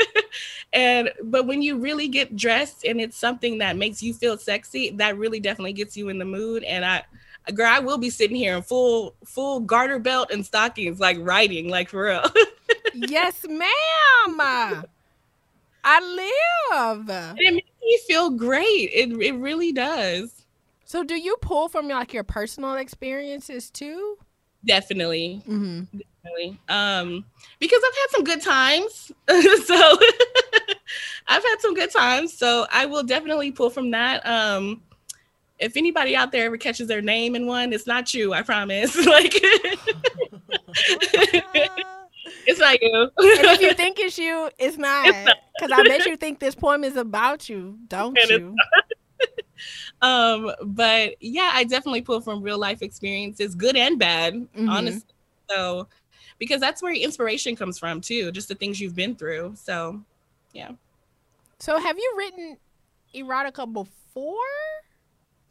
and 0.72 1.10
but 1.24 1.46
when 1.46 1.62
you 1.62 1.78
really 1.78 2.06
get 2.06 2.36
dressed 2.36 2.84
and 2.84 3.00
it's 3.00 3.16
something 3.16 3.58
that 3.58 3.76
makes 3.76 4.02
you 4.02 4.14
feel 4.14 4.38
sexy, 4.38 4.90
that 4.90 5.18
really 5.18 5.40
definitely 5.40 5.72
gets 5.72 5.96
you 5.96 6.08
in 6.08 6.18
the 6.18 6.24
mood. 6.24 6.62
And 6.62 6.84
I, 6.84 7.02
girl, 7.54 7.66
I 7.68 7.80
will 7.80 7.98
be 7.98 8.08
sitting 8.08 8.36
here 8.36 8.56
in 8.56 8.62
full 8.62 9.14
full 9.24 9.60
garter 9.60 9.98
belt 9.98 10.30
and 10.30 10.46
stockings, 10.46 11.00
like 11.00 11.16
writing, 11.20 11.68
like 11.68 11.88
for 11.88 12.04
real. 12.04 12.24
yes, 12.94 13.44
ma'am. 13.48 14.84
I 15.82 16.00
live. 16.72 17.08
It 17.38 17.54
makes 17.54 17.70
me 17.82 17.98
feel 18.06 18.30
great. 18.30 18.90
It 18.92 19.10
it 19.20 19.32
really 19.32 19.72
does. 19.72 20.46
So, 20.84 21.02
do 21.02 21.14
you 21.14 21.36
pull 21.40 21.68
from 21.68 21.88
like 21.88 22.12
your 22.12 22.24
personal 22.24 22.74
experiences 22.74 23.70
too? 23.70 24.18
Definitely. 24.64 25.42
Mm-hmm. 25.48 25.98
Definitely. 26.22 26.58
Um, 26.68 27.24
because 27.58 27.80
I've 27.86 27.96
had 27.96 28.10
some 28.10 28.24
good 28.24 28.42
times. 28.42 29.12
so 29.66 29.98
I've 31.28 31.42
had 31.42 31.56
some 31.60 31.74
good 31.74 31.90
times. 31.90 32.36
So 32.36 32.66
I 32.70 32.86
will 32.86 33.02
definitely 33.02 33.52
pull 33.52 33.70
from 33.70 33.90
that. 33.92 34.26
Um, 34.26 34.82
if 35.58 35.76
anybody 35.76 36.16
out 36.16 36.32
there 36.32 36.46
ever 36.46 36.56
catches 36.56 36.88
their 36.88 37.02
name 37.02 37.36
in 37.36 37.46
one, 37.46 37.72
it's 37.72 37.86
not 37.86 38.12
you, 38.14 38.32
I 38.32 38.42
promise. 38.42 38.96
like 39.06 39.32
it's 42.46 42.58
not 42.58 42.80
you. 42.80 43.02
and 43.02 43.10
if 43.16 43.60
you 43.60 43.74
think 43.74 43.98
it's 43.98 44.18
you, 44.18 44.50
it's 44.58 44.78
not. 44.78 45.06
Because 45.58 45.72
I 45.72 45.82
bet 45.84 46.06
you 46.06 46.16
think 46.16 46.38
this 46.38 46.54
poem 46.54 46.82
is 46.84 46.96
about 46.96 47.48
you, 47.48 47.78
don't 47.88 48.18
and 48.18 48.30
you? 48.30 48.56
Um, 50.02 50.50
but 50.62 51.14
yeah, 51.20 51.50
I 51.52 51.64
definitely 51.64 52.02
pull 52.02 52.20
from 52.20 52.42
real 52.42 52.58
life 52.58 52.82
experiences, 52.82 53.54
good 53.54 53.76
and 53.76 53.98
bad, 53.98 54.34
mm-hmm. 54.34 54.68
honestly. 54.68 55.14
So 55.48 55.88
because 56.38 56.60
that's 56.60 56.82
where 56.82 56.92
inspiration 56.92 57.56
comes 57.56 57.78
from 57.78 58.00
too, 58.00 58.32
just 58.32 58.48
the 58.48 58.54
things 58.54 58.80
you've 58.80 58.94
been 58.94 59.14
through. 59.14 59.54
So 59.56 60.00
yeah. 60.52 60.70
So 61.58 61.78
have 61.78 61.96
you 61.98 62.14
written 62.16 62.56
erotica 63.14 63.70
before? 63.72 64.34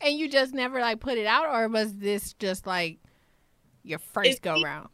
And 0.02 0.18
you 0.18 0.30
just 0.30 0.54
never 0.54 0.80
like 0.80 1.02
put 1.02 1.18
it 1.18 1.26
out, 1.26 1.48
or 1.48 1.68
was 1.68 1.94
this 1.98 2.32
just 2.34 2.66
like 2.66 3.00
your 3.84 4.00
first 4.00 4.30
it, 4.30 4.42
go 4.42 4.62
round? 4.62 4.88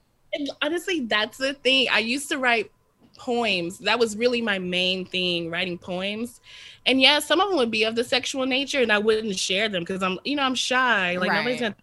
honestly, 0.62 1.02
that's 1.02 1.38
the 1.38 1.54
thing. 1.54 1.88
I 1.92 2.00
used 2.00 2.30
to 2.30 2.38
write 2.38 2.72
poems. 3.18 3.80
That 3.80 4.00
was 4.00 4.18
really 4.18 4.42
my 4.42 4.60
main 4.60 5.06
thing, 5.06 5.50
writing 5.50 5.78
poems. 5.78 6.42
And 6.86 7.02
yeah, 7.02 7.20
some 7.20 7.40
of 7.40 7.50
them 7.50 7.58
would 7.58 7.72
be 7.72 7.84
of 7.84 7.96
the 7.96 8.04
sexual 8.04 8.46
nature, 8.46 8.82
and 8.82 8.92
I 8.92 9.00
wouldn't 9.00 9.38
share 9.38 9.70
them 9.70 9.84
because 9.84 10.04
I'm, 10.04 10.20
you 10.24 10.36
know, 10.36 10.44
I'm 10.44 10.56
shy. 10.56 11.18
Like 11.18 11.30
right. 11.30 11.38
nobody's 11.38 11.60
gonna 11.60 11.76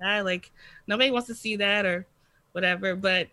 that. 0.00 0.24
Like 0.24 0.50
nobody 0.86 1.10
wants 1.10 1.28
to 1.28 1.34
see 1.34 1.56
that 1.56 1.86
or 1.86 2.06
whatever. 2.52 2.94
But 2.94 3.28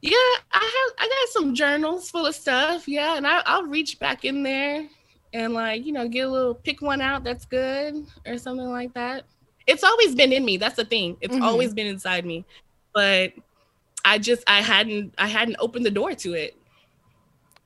yeah, 0.00 0.16
I 0.52 0.88
have 0.88 0.94
I 0.98 1.08
got 1.08 1.32
some 1.32 1.54
journals 1.54 2.10
full 2.10 2.26
of 2.26 2.34
stuff. 2.34 2.86
Yeah, 2.86 3.16
and 3.16 3.26
I, 3.26 3.42
I'll 3.46 3.64
reach 3.64 3.98
back 3.98 4.24
in 4.24 4.42
there 4.42 4.86
and 5.32 5.54
like 5.54 5.86
you 5.86 5.92
know 5.92 6.08
get 6.08 6.26
a 6.26 6.30
little 6.30 6.54
pick 6.54 6.82
one 6.82 7.00
out 7.00 7.24
that's 7.24 7.44
good 7.44 8.06
or 8.26 8.38
something 8.38 8.68
like 8.68 8.92
that. 8.94 9.24
It's 9.66 9.84
always 9.84 10.14
been 10.14 10.32
in 10.32 10.44
me. 10.44 10.56
That's 10.56 10.76
the 10.76 10.84
thing. 10.84 11.16
It's 11.20 11.34
mm-hmm. 11.34 11.44
always 11.44 11.72
been 11.72 11.86
inside 11.86 12.26
me, 12.26 12.44
but 12.92 13.32
I 14.04 14.18
just 14.18 14.42
I 14.46 14.60
hadn't 14.60 15.14
I 15.18 15.28
hadn't 15.28 15.56
opened 15.60 15.86
the 15.86 15.90
door 15.90 16.14
to 16.14 16.34
it 16.34 16.56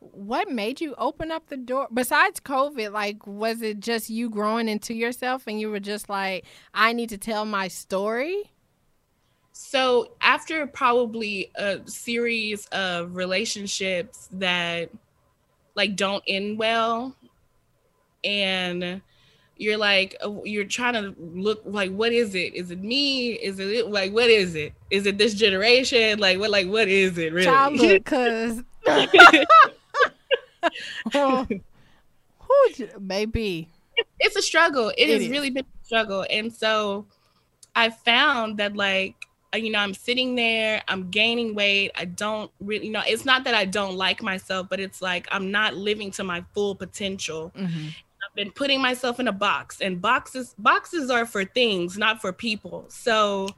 what 0.01 0.51
made 0.51 0.81
you 0.81 0.95
open 0.99 1.31
up 1.31 1.49
the 1.49 1.57
door? 1.57 1.89
Besides 1.93 2.41
covid 2.41 2.93
like 2.93 3.27
was 3.27 3.63
it 3.63 3.81
just 3.81 4.11
you 4.11 4.31
growing 4.31 4.69
into 4.69 4.95
yourself 4.95 5.47
and 5.47 5.61
you 5.61 5.71
were 5.71 5.81
just 5.81 6.09
like 6.09 6.45
i 6.75 6.93
need 6.93 7.09
to 7.11 7.19
tell 7.19 7.45
my 7.45 7.69
story? 7.69 8.51
So 9.53 10.13
after 10.21 10.67
probably 10.67 11.51
a 11.55 11.81
series 11.87 12.67
of 12.67 13.17
relationships 13.17 14.29
that 14.33 14.91
like 15.75 15.97
don't 15.97 16.23
end 16.29 16.59
well 16.59 17.17
and 18.23 19.01
you're 19.57 19.79
like 19.79 20.15
uh, 20.23 20.43
you're 20.45 20.65
trying 20.65 20.93
to 20.93 21.15
look 21.19 21.63
like 21.65 21.91
what 21.91 22.13
is 22.13 22.35
it? 22.35 22.55
Is 22.55 22.71
it 22.71 22.83
me? 22.83 23.33
Is 23.33 23.59
it 23.59 23.91
like 23.91 24.13
what 24.13 24.29
is 24.29 24.55
it? 24.55 24.75
Is 24.91 25.07
it 25.07 25.17
this 25.17 25.35
generation? 25.35 26.19
Like 26.19 26.39
what 26.39 26.51
like 26.51 26.67
what 26.67 26.89
is 26.89 27.17
it 27.17 27.33
really? 27.33 27.47
Childhood 27.47 28.05
because 28.05 28.63
well, 31.15 31.49
maybe 32.99 33.69
it's 34.21 34.37
a 34.37 34.43
struggle. 34.43 34.89
it, 34.91 34.95
it 34.99 35.09
has 35.11 35.23
is. 35.23 35.29
really 35.29 35.51
been 35.51 35.65
a 35.65 35.85
struggle, 35.85 36.27
and 36.31 36.53
so 36.53 37.07
I 37.75 37.91
found 37.91 38.59
that 38.59 38.77
like 38.77 39.27
you 39.55 39.71
know 39.71 39.79
i'm 39.79 39.95
sitting 39.95 40.35
there 40.35 40.83
i'm 40.89 41.09
gaining 41.11 41.55
weight 41.55 41.91
i 41.95 42.05
don't 42.05 42.51
really 42.61 42.87
you 42.87 42.93
know 42.93 43.03
it's 43.07 43.25
not 43.25 43.45
that 43.45 43.55
i 43.55 43.65
don't 43.65 43.97
like 43.97 44.23
myself 44.23 44.67
but 44.69 44.81
it's 44.81 45.01
like 45.01 45.27
i'm 45.31 45.51
not 45.51 45.75
living 45.75 46.11
to 46.11 46.25
my 46.25 46.45
full 46.53 46.75
potential 46.75 47.53
mm-hmm. 47.57 47.87
i've 47.87 48.35
been 48.35 48.51
putting 48.51 48.81
myself 48.81 49.21
in 49.21 49.29
a 49.29 49.33
box 49.33 49.81
and 49.81 50.01
boxes 50.01 50.55
boxes 50.59 51.11
are 51.11 51.27
for 51.27 51.45
things 51.45 51.97
not 51.97 52.21
for 52.21 52.33
people 52.33 52.85
so 52.89 53.49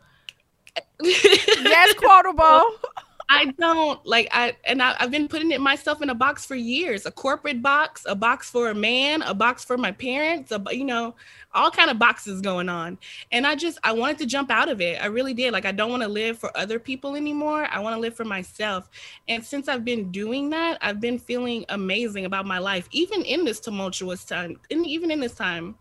yes 1.02 1.94
quotable 1.94 2.62
I 3.30 3.46
don't 3.58 4.04
like 4.06 4.28
I 4.32 4.56
and 4.64 4.82
I, 4.82 4.94
have 4.98 5.10
been 5.10 5.28
putting 5.28 5.50
it 5.50 5.60
myself 5.60 6.00
in 6.00 6.08
a 6.08 6.14
box 6.14 6.46
for 6.46 6.54
years. 6.54 7.04
A 7.04 7.10
corporate 7.10 7.62
box, 7.62 8.06
a 8.06 8.14
box 8.14 8.48
for 8.48 8.70
a 8.70 8.74
man, 8.74 9.20
a 9.22 9.34
box 9.34 9.64
for 9.64 9.76
my 9.76 9.92
parents, 9.92 10.50
a, 10.50 10.62
you 10.70 10.84
know, 10.84 11.14
all 11.52 11.70
kind 11.70 11.90
of 11.90 11.98
boxes 11.98 12.40
going 12.40 12.70
on. 12.70 12.98
And 13.30 13.46
I 13.46 13.54
just 13.54 13.78
I 13.84 13.92
wanted 13.92 14.18
to 14.18 14.26
jump 14.26 14.50
out 14.50 14.70
of 14.70 14.80
it. 14.80 15.02
I 15.02 15.06
really 15.06 15.34
did. 15.34 15.52
Like 15.52 15.66
I 15.66 15.72
don't 15.72 15.90
want 15.90 16.02
to 16.02 16.08
live 16.08 16.38
for 16.38 16.56
other 16.56 16.78
people 16.78 17.16
anymore. 17.16 17.68
I 17.70 17.80
want 17.80 17.94
to 17.94 18.00
live 18.00 18.16
for 18.16 18.24
myself. 18.24 18.88
And 19.28 19.44
since 19.44 19.68
I've 19.68 19.84
been 19.84 20.10
doing 20.10 20.48
that, 20.50 20.78
I've 20.80 21.00
been 21.00 21.18
feeling 21.18 21.66
amazing 21.68 22.24
about 22.24 22.46
my 22.46 22.58
life, 22.58 22.88
even 22.92 23.22
in 23.22 23.44
this 23.44 23.60
tumultuous 23.60 24.24
time, 24.24 24.58
and 24.70 24.86
even 24.86 25.10
in 25.10 25.20
this 25.20 25.34
time. 25.34 25.76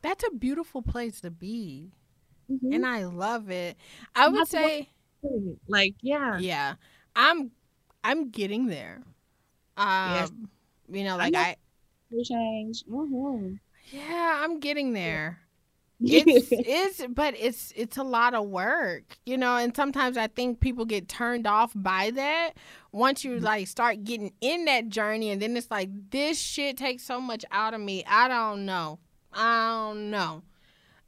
That's 0.00 0.24
a 0.26 0.34
beautiful 0.34 0.82
place 0.82 1.20
to 1.22 1.30
be. 1.30 1.90
Mm-hmm. 2.50 2.72
And 2.72 2.86
I 2.86 3.04
love 3.04 3.50
it. 3.50 3.76
I 4.14 4.28
would 4.28 4.46
say 4.48 4.90
like, 5.68 5.94
yeah. 6.00 6.38
Yeah. 6.38 6.74
I'm 7.16 7.50
I'm 8.02 8.30
getting 8.30 8.66
there. 8.66 9.02
Um 9.76 10.14
yes. 10.14 10.32
you 10.88 11.04
know, 11.04 11.16
like 11.16 11.34
I 11.34 11.56
change. 12.22 12.84
Mm-hmm. 12.84 13.54
Yeah, 13.90 14.40
I'm 14.42 14.60
getting 14.60 14.92
there. 14.92 15.40
It's 16.00 16.48
it's 16.52 17.06
but 17.08 17.34
it's 17.38 17.72
it's 17.76 17.96
a 17.96 18.02
lot 18.02 18.34
of 18.34 18.46
work, 18.48 19.18
you 19.24 19.36
know, 19.36 19.56
and 19.56 19.74
sometimes 19.74 20.16
I 20.16 20.26
think 20.26 20.60
people 20.60 20.84
get 20.84 21.08
turned 21.08 21.46
off 21.46 21.72
by 21.74 22.10
that 22.14 22.52
once 22.92 23.24
you 23.24 23.36
mm-hmm. 23.36 23.44
like 23.44 23.68
start 23.68 24.04
getting 24.04 24.32
in 24.40 24.64
that 24.66 24.88
journey 24.88 25.30
and 25.30 25.40
then 25.40 25.56
it's 25.56 25.70
like 25.70 25.88
this 26.10 26.38
shit 26.38 26.76
takes 26.76 27.02
so 27.02 27.20
much 27.20 27.44
out 27.50 27.74
of 27.74 27.80
me. 27.80 28.04
I 28.06 28.28
don't 28.28 28.66
know. 28.66 28.98
I 29.32 29.68
don't 29.68 30.10
know. 30.10 30.42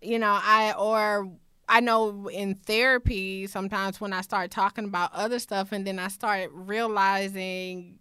You 0.00 0.18
know, 0.18 0.38
I 0.42 0.72
or 0.72 1.31
I 1.68 1.81
know 1.81 2.29
in 2.29 2.55
therapy, 2.55 3.46
sometimes 3.46 4.00
when 4.00 4.12
I 4.12 4.20
start 4.20 4.50
talking 4.50 4.85
about 4.85 5.12
other 5.12 5.38
stuff 5.38 5.72
and 5.72 5.87
then 5.87 5.98
I 5.98 6.09
start 6.09 6.50
realizing 6.52 7.98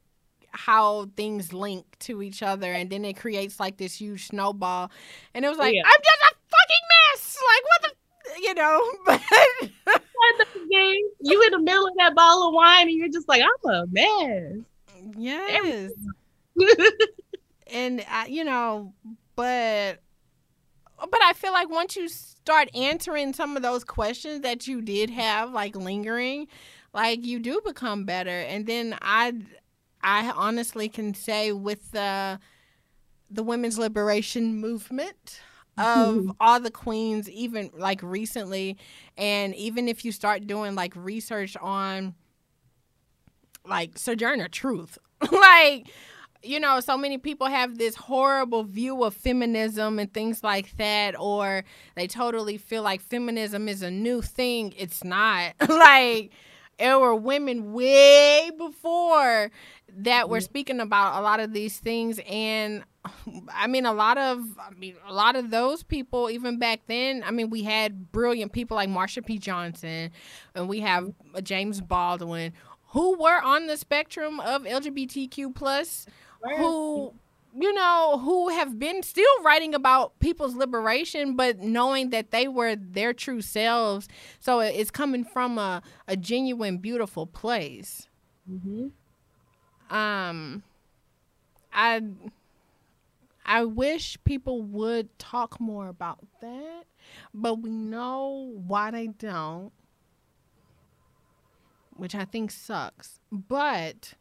how 0.51 1.10
things 1.17 1.51
link 1.51 1.86
to 1.99 2.21
each 2.21 2.41
other 2.41 2.71
and 2.71 2.89
then 2.89 3.04
it 3.04 3.17
creates 3.17 3.60
like 3.60 3.78
this 3.78 3.99
huge 3.99 4.28
snowball. 4.28 4.91
And 5.34 5.43
it 5.43 5.49
was 5.49 5.58
like, 5.58 5.75
yeah. 5.75 5.82
I'm 5.84 6.01
just 6.01 6.21
a 6.21 6.36
fucking 6.51 6.86
mess. 7.12 7.38
Like, 7.47 7.63
what 7.65 7.82
the, 7.82 8.41
you 8.41 8.54
know, 8.54 8.91
but. 9.06 9.21
you 11.21 11.43
in 11.43 11.51
the 11.51 11.60
middle 11.60 11.88
of 11.88 11.93
that 11.97 12.15
bottle 12.15 12.47
of 12.47 12.54
wine 12.54 12.88
and 12.88 12.97
you're 12.97 13.10
just 13.10 13.28
like, 13.28 13.41
I'm 13.41 13.71
a 13.71 13.86
mess. 13.88 14.63
Yes. 15.17 15.91
and, 17.67 18.06
I, 18.10 18.28
you 18.28 18.43
know, 18.43 18.93
but 19.36 19.99
but 20.99 21.21
I 21.23 21.34
feel 21.34 21.51
like 21.51 21.69
once 21.69 21.95
you 21.95 22.08
start 22.08 22.69
answering 22.75 23.34
some 23.34 23.55
of 23.58 23.63
those 23.63 23.84
questions 23.84 24.41
that 24.41 24.67
you 24.67 24.81
did 24.81 25.10
have 25.10 25.51
like 25.51 25.75
lingering, 25.75 26.47
like 26.93 27.25
you 27.25 27.39
do 27.39 27.62
become 27.65 28.05
better. 28.05 28.29
And 28.29 28.65
then 28.65 28.97
I 29.01 29.34
I 30.01 30.31
honestly 30.36 30.89
can 30.89 31.13
say 31.13 31.51
with 31.51 31.91
the 31.91 32.39
the 33.29 33.43
women's 33.43 33.77
liberation 33.77 34.55
movement, 34.55 35.41
of 35.77 36.31
all 36.39 36.60
the 36.60 36.71
queens, 36.71 37.29
even 37.29 37.71
like 37.77 38.01
recently. 38.01 38.77
And 39.17 39.55
even 39.55 39.88
if 39.88 40.05
you 40.05 40.12
start 40.12 40.47
doing 40.47 40.75
like 40.75 40.93
research 40.95 41.55
on 41.62 42.15
like 43.65 43.97
Sojourner 43.97 44.47
Truth, 44.47 44.97
like 45.31 45.88
you 46.45 46.60
know, 46.60 46.79
so 46.79 46.97
many 46.97 47.17
people 47.17 47.47
have 47.47 47.77
this 47.77 47.95
horrible 47.95 48.63
view 48.63 49.03
of 49.03 49.13
feminism 49.13 49.99
and 49.99 50.13
things 50.13 50.43
like 50.43 50.75
that, 50.77 51.19
or 51.19 51.63
they 51.95 52.08
totally 52.08 52.58
feel 52.58 52.84
like 52.84 53.01
feminism 53.01 53.67
is 53.67 53.81
a 53.81 53.91
new 53.91 54.21
thing. 54.21 54.73
It's 54.77 55.03
not. 55.03 55.53
like, 55.69 56.31
there 56.77 56.99
were 56.99 57.15
women 57.15 57.73
way 57.73 58.51
before 58.58 59.51
that 59.97 60.29
were 60.29 60.38
mm-hmm. 60.38 60.43
speaking 60.43 60.79
about 60.79 61.19
a 61.19 61.21
lot 61.21 61.39
of 61.39 61.53
these 61.53 61.79
things. 61.79 62.19
And 62.29 62.84
I 63.53 63.67
mean, 63.67 63.86
a 63.86 63.93
lot 63.93 64.17
of, 64.17 64.39
I 64.60 64.71
mean, 64.77 64.95
a 65.08 65.13
lot 65.13 65.36
of 65.36 65.49
those 65.49 65.84
people, 65.84 66.29
even 66.29 66.60
back 66.60 66.81
then, 66.88 67.23
I 67.25 67.31
mean, 67.31 67.49
we 67.49 67.63
had 67.63 68.12
brilliant 68.12 68.51
people 68.51 68.75
like 68.75 68.89
Marsha 68.89 69.25
P. 69.25 69.38
Johnson, 69.38 70.12
and 70.53 70.69
we 70.69 70.81
have 70.81 71.12
James 71.43 71.81
Baldwin 71.81 72.53
who 72.95 73.17
were 73.17 73.41
on 73.43 73.67
the 73.67 73.75
spectrum 73.75 74.39
of 74.39 74.63
LGBTQ 74.63 75.53
plus 75.53 76.05
who 76.58 77.13
you 77.58 77.73
know 77.73 78.19
who 78.23 78.49
have 78.49 78.77
been 78.77 79.01
still 79.01 79.41
writing 79.43 79.73
about 79.73 80.19
people's 80.19 80.55
liberation 80.55 81.36
but 81.36 81.60
knowing 81.60 82.10
that 82.10 82.31
they 82.31 82.47
were 82.47 82.75
their 82.75 83.13
true 83.13 83.41
selves. 83.41 84.08
So 84.39 84.60
it's 84.60 84.91
coming 84.91 85.23
from 85.23 85.58
a, 85.58 85.81
a 86.08 86.17
genuine 86.17 86.77
beautiful 86.79 87.25
place. 87.25 88.08
Mm-hmm. 88.49 88.88
um 89.95 90.62
i 91.73 92.01
i 93.45 93.63
wish 93.63 94.17
people 94.23 94.62
would 94.62 95.17
talk 95.17 95.60
more 95.60 95.88
about 95.88 96.19
that 96.41 96.84
but 97.34 97.55
we 97.55 97.71
know 97.71 98.53
why 98.67 98.91
they 98.91 99.08
don't 99.08 99.71
which 101.95 102.13
i 102.13 102.25
think 102.25 102.51
sucks. 102.51 103.19
But 103.31 104.13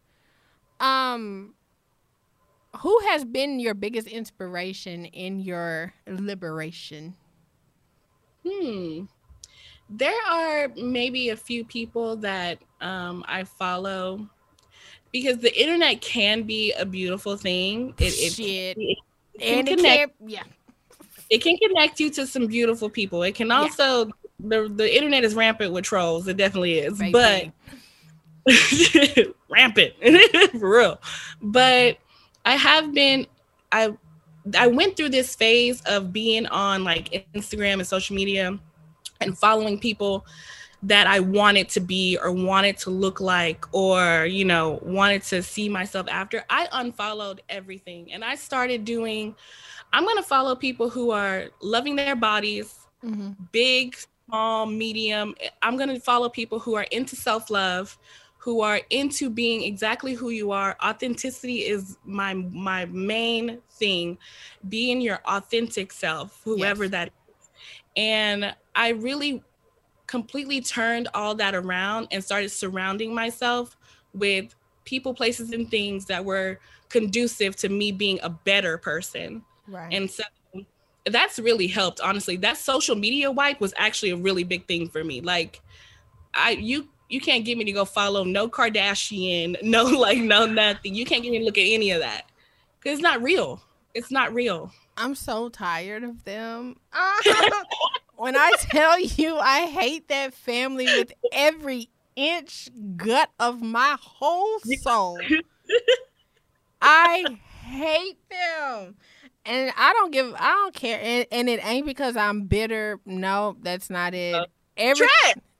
um 0.80 1.54
who 2.78 2.98
has 3.08 3.24
been 3.24 3.60
your 3.60 3.74
biggest 3.74 4.08
inspiration 4.08 5.04
in 5.06 5.40
your 5.40 5.92
liberation? 6.06 7.14
Hmm. 8.46 9.04
There 9.90 10.14
are 10.30 10.68
maybe 10.76 11.28
a 11.28 11.36
few 11.36 11.64
people 11.64 12.16
that 12.16 12.58
um, 12.80 13.24
I 13.28 13.44
follow 13.44 14.28
because 15.12 15.38
the 15.38 15.60
internet 15.60 16.00
can 16.00 16.42
be 16.42 16.72
a 16.72 16.84
beautiful 16.84 17.36
thing. 17.36 17.94
It, 17.98 18.14
it, 18.14 18.32
Shit. 18.32 18.76
It, 18.76 18.98
it 19.34 19.40
can 19.40 19.58
and 19.58 19.68
connect, 19.68 20.18
can, 20.18 20.28
yeah. 20.28 20.42
It 21.30 21.42
can 21.42 21.56
connect 21.58 22.00
you 22.00 22.10
to 22.10 22.26
some 22.26 22.46
beautiful 22.46 22.90
people. 22.90 23.22
It 23.22 23.34
can 23.34 23.50
also 23.50 24.06
yeah. 24.06 24.12
the 24.40 24.68
the 24.68 24.96
internet 24.96 25.24
is 25.24 25.34
rampant 25.34 25.72
with 25.72 25.84
trolls. 25.84 26.28
It 26.28 26.36
definitely 26.36 26.78
is, 26.78 26.98
Baby. 26.98 27.12
but 27.12 27.52
rampant 29.48 29.94
for 30.58 30.78
real. 30.78 31.00
But 31.40 31.98
I 32.44 32.56
have 32.56 32.92
been 32.92 33.26
I 33.72 33.94
I 34.56 34.66
went 34.66 34.96
through 34.96 35.08
this 35.08 35.34
phase 35.34 35.80
of 35.86 36.12
being 36.12 36.46
on 36.46 36.84
like 36.84 37.26
Instagram 37.34 37.74
and 37.74 37.86
social 37.86 38.14
media 38.14 38.58
and 39.20 39.36
following 39.36 39.78
people 39.78 40.26
that 40.82 41.06
I 41.06 41.20
wanted 41.20 41.70
to 41.70 41.80
be 41.80 42.18
or 42.22 42.30
wanted 42.30 42.76
to 42.78 42.90
look 42.90 43.20
like 43.20 43.64
or 43.72 44.26
you 44.26 44.44
know 44.44 44.80
wanted 44.82 45.22
to 45.24 45.42
see 45.42 45.68
myself 45.68 46.06
after 46.10 46.44
I 46.50 46.68
unfollowed 46.72 47.42
everything 47.48 48.12
and 48.12 48.22
I 48.22 48.34
started 48.34 48.84
doing 48.84 49.34
I'm 49.92 50.04
going 50.04 50.16
to 50.16 50.22
follow 50.22 50.54
people 50.54 50.90
who 50.90 51.10
are 51.10 51.46
loving 51.62 51.96
their 51.96 52.16
bodies 52.16 52.86
mm-hmm. 53.02 53.30
big 53.50 53.96
small 54.26 54.66
medium 54.66 55.34
I'm 55.62 55.78
going 55.78 55.88
to 55.88 56.00
follow 56.00 56.28
people 56.28 56.58
who 56.58 56.74
are 56.74 56.86
into 56.90 57.16
self-love 57.16 57.96
who 58.44 58.60
are 58.60 58.82
into 58.90 59.30
being 59.30 59.62
exactly 59.62 60.12
who 60.12 60.28
you 60.28 60.50
are. 60.50 60.76
Authenticity 60.84 61.60
is 61.60 61.96
my 62.04 62.34
my 62.34 62.84
main 62.84 63.58
thing. 63.70 64.18
Being 64.68 65.00
your 65.00 65.20
authentic 65.24 65.90
self, 65.90 66.42
whoever 66.44 66.84
yes. 66.84 66.90
that 66.90 67.08
is. 67.08 67.48
And 67.96 68.54
I 68.74 68.90
really 68.90 69.42
completely 70.06 70.60
turned 70.60 71.08
all 71.14 71.34
that 71.36 71.54
around 71.54 72.08
and 72.10 72.22
started 72.22 72.50
surrounding 72.50 73.14
myself 73.14 73.78
with 74.12 74.54
people, 74.84 75.14
places, 75.14 75.52
and 75.52 75.70
things 75.70 76.04
that 76.04 76.22
were 76.22 76.60
conducive 76.90 77.56
to 77.56 77.70
me 77.70 77.92
being 77.92 78.20
a 78.22 78.28
better 78.28 78.76
person. 78.76 79.42
Right. 79.66 79.90
And 79.90 80.10
so 80.10 80.22
that's 81.06 81.38
really 81.38 81.66
helped, 81.66 82.02
honestly. 82.02 82.36
That 82.36 82.58
social 82.58 82.94
media 82.94 83.30
wipe 83.30 83.58
was 83.58 83.72
actually 83.78 84.10
a 84.10 84.16
really 84.16 84.44
big 84.44 84.68
thing 84.68 84.90
for 84.90 85.02
me. 85.02 85.22
Like 85.22 85.62
I 86.34 86.50
you 86.50 86.88
you 87.08 87.20
can't 87.20 87.44
get 87.44 87.58
me 87.58 87.64
to 87.64 87.72
go 87.72 87.84
follow 87.84 88.24
no 88.24 88.48
Kardashian, 88.48 89.56
no 89.62 89.84
like 89.84 90.18
no 90.18 90.46
nothing. 90.46 90.94
You 90.94 91.04
can't 91.04 91.22
get 91.22 91.32
me 91.32 91.38
to 91.38 91.44
look 91.44 91.58
at 91.58 91.62
any 91.62 91.90
of 91.90 92.00
that 92.00 92.30
because 92.78 92.98
it's 92.98 93.02
not 93.02 93.22
real. 93.22 93.62
It's 93.94 94.10
not 94.10 94.34
real. 94.34 94.72
I'm 94.96 95.14
so 95.14 95.48
tired 95.48 96.04
of 96.04 96.24
them. 96.24 96.76
when 98.16 98.36
I 98.36 98.52
tell 98.58 99.00
you 99.00 99.36
I 99.36 99.66
hate 99.66 100.08
that 100.08 100.34
family 100.34 100.86
with 100.86 101.12
every 101.32 101.88
inch 102.16 102.70
gut 102.96 103.30
of 103.40 103.60
my 103.60 103.96
whole 104.00 104.58
soul. 104.80 105.18
I 106.80 107.24
hate 107.62 108.18
them. 108.30 108.96
And 109.46 109.72
I 109.76 109.92
don't 109.92 110.10
give 110.10 110.34
I 110.38 110.52
don't 110.52 110.74
care. 110.74 110.98
And, 111.02 111.26
and, 111.30 111.48
it 111.48 111.64
ain't 111.66 111.86
because 111.86 112.16
I'm 112.16 112.44
bitter. 112.44 112.98
No, 113.04 113.56
that's 113.60 113.90
not 113.90 114.14
it. 114.14 114.34
Uh, 114.34 114.46
every. 114.76 115.06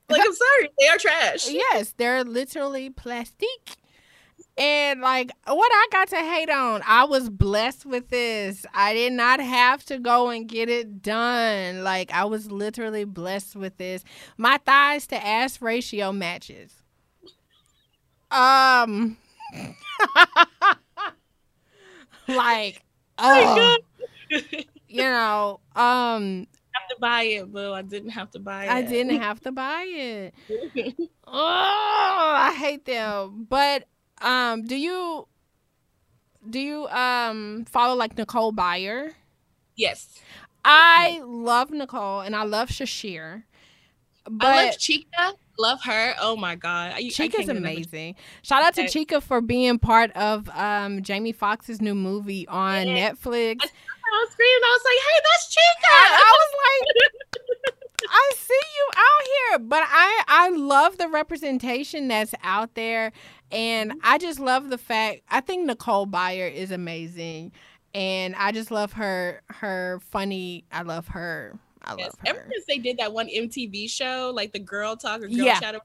Like, 0.09 0.21
I'm 0.23 0.33
sorry, 0.33 0.69
they 0.79 0.87
are 0.87 0.97
trash. 0.97 1.49
Yes, 1.49 1.93
they're 1.97 2.23
literally 2.23 2.89
plastic. 2.89 3.77
And 4.57 5.01
like 5.01 5.31
what 5.45 5.71
I 5.73 5.87
got 5.91 6.07
to 6.09 6.15
hate 6.15 6.49
on, 6.49 6.81
I 6.87 7.03
was 7.03 7.29
blessed 7.29 7.85
with 7.85 8.07
this. 8.09 8.65
I 8.73 8.93
did 8.93 9.11
not 9.11 9.41
have 9.41 9.83
to 9.85 9.99
go 9.99 10.29
and 10.29 10.47
get 10.47 10.69
it 10.69 11.01
done. 11.01 11.83
Like 11.83 12.11
I 12.13 12.23
was 12.23 12.49
literally 12.51 13.03
blessed 13.03 13.57
with 13.57 13.77
this. 13.77 14.03
My 14.37 14.57
thighs 14.65 15.07
to 15.07 15.25
ass 15.25 15.61
ratio 15.61 16.13
matches. 16.13 16.83
Um 18.31 19.17
like 22.27 22.81
oh, 23.17 23.77
you 24.87 25.03
know, 25.03 25.59
um 25.75 26.47
buy 27.05 27.23
it, 27.23 27.51
boo. 27.51 27.71
I 27.71 27.83
didn't 27.83 28.09
have 28.09 28.31
to 28.31 28.39
buy 28.39 28.65
it. 28.65 28.71
I 28.71 28.81
didn't 28.81 29.21
have 29.27 29.39
to 29.41 29.51
buy 29.51 29.83
it. 29.87 30.33
oh, 31.27 32.33
I 32.37 32.55
hate 32.57 32.85
them. 32.85 33.45
But 33.47 33.87
um, 34.21 34.65
do 34.65 34.75
you 34.75 35.27
do 36.49 36.59
you 36.59 36.87
um 36.87 37.65
follow 37.65 37.95
like 37.95 38.17
Nicole 38.17 38.53
Byer? 38.53 39.13
Yes. 39.75 40.19
I 40.67 41.21
love 41.23 41.69
Nicole 41.69 42.21
and 42.21 42.35
I 42.35 42.43
love 42.43 42.69
Sasheer. 42.69 43.43
But 44.27 44.47
I 44.47 44.65
love 44.65 44.77
Chika. 44.77 45.33
Love 45.57 45.81
her. 45.83 46.15
Oh 46.19 46.35
my 46.35 46.55
god. 46.55 46.93
I, 46.95 47.03
Chika's 47.03 47.49
amazing. 47.49 48.15
Shout 48.41 48.63
out 48.63 48.73
to 48.75 48.83
Chika 48.83 49.21
for 49.21 49.41
being 49.41 49.79
part 49.79 50.11
of 50.11 50.49
um 50.49 51.01
Jamie 51.01 51.33
Foxx's 51.33 51.81
new 51.81 51.95
movie 51.95 52.47
on 52.47 52.87
yeah. 52.87 53.11
Netflix. 53.11 53.57
I 53.61 53.69
I 54.15 54.23
was 54.23 54.31
screaming. 54.31 54.61
I 54.63 54.77
was 54.77 54.85
like, 54.85 55.01
"Hey, 55.07 55.19
that's 55.23 55.55
Chika. 55.55 55.91
I, 55.91 56.05
I 56.21 56.31
was 56.39 56.51
like, 56.65 57.79
"I 58.09 58.31
see 58.37 58.53
you 58.53 58.89
out 58.95 59.25
here," 59.25 59.59
but 59.67 59.83
I 59.85 60.23
I 60.27 60.49
love 60.49 60.97
the 60.97 61.09
representation 61.09 62.07
that's 62.07 62.33
out 62.43 62.75
there, 62.75 63.11
and 63.51 63.93
I 64.03 64.17
just 64.17 64.39
love 64.39 64.69
the 64.69 64.77
fact. 64.77 65.21
I 65.29 65.41
think 65.41 65.65
Nicole 65.65 66.07
Byer 66.07 66.51
is 66.53 66.71
amazing, 66.71 67.51
and 67.93 68.35
I 68.35 68.51
just 68.51 68.71
love 68.71 68.93
her 68.93 69.41
her 69.49 69.99
funny. 70.01 70.65
I 70.71 70.83
love 70.83 71.07
her. 71.09 71.57
I 71.85 71.91
love 71.91 71.99
yes. 71.99 72.15
her. 72.19 72.27
Ever 72.27 72.47
since 72.51 72.65
they 72.65 72.77
did 72.77 72.97
that 72.97 73.13
one 73.13 73.27
MTV 73.27 73.89
show, 73.89 74.31
like 74.33 74.51
the 74.51 74.59
Girl 74.59 74.95
Talk 74.95 75.21
or 75.21 75.27
Girl 75.27 75.31
yeah. 75.31 75.59
Shadow, 75.59 75.79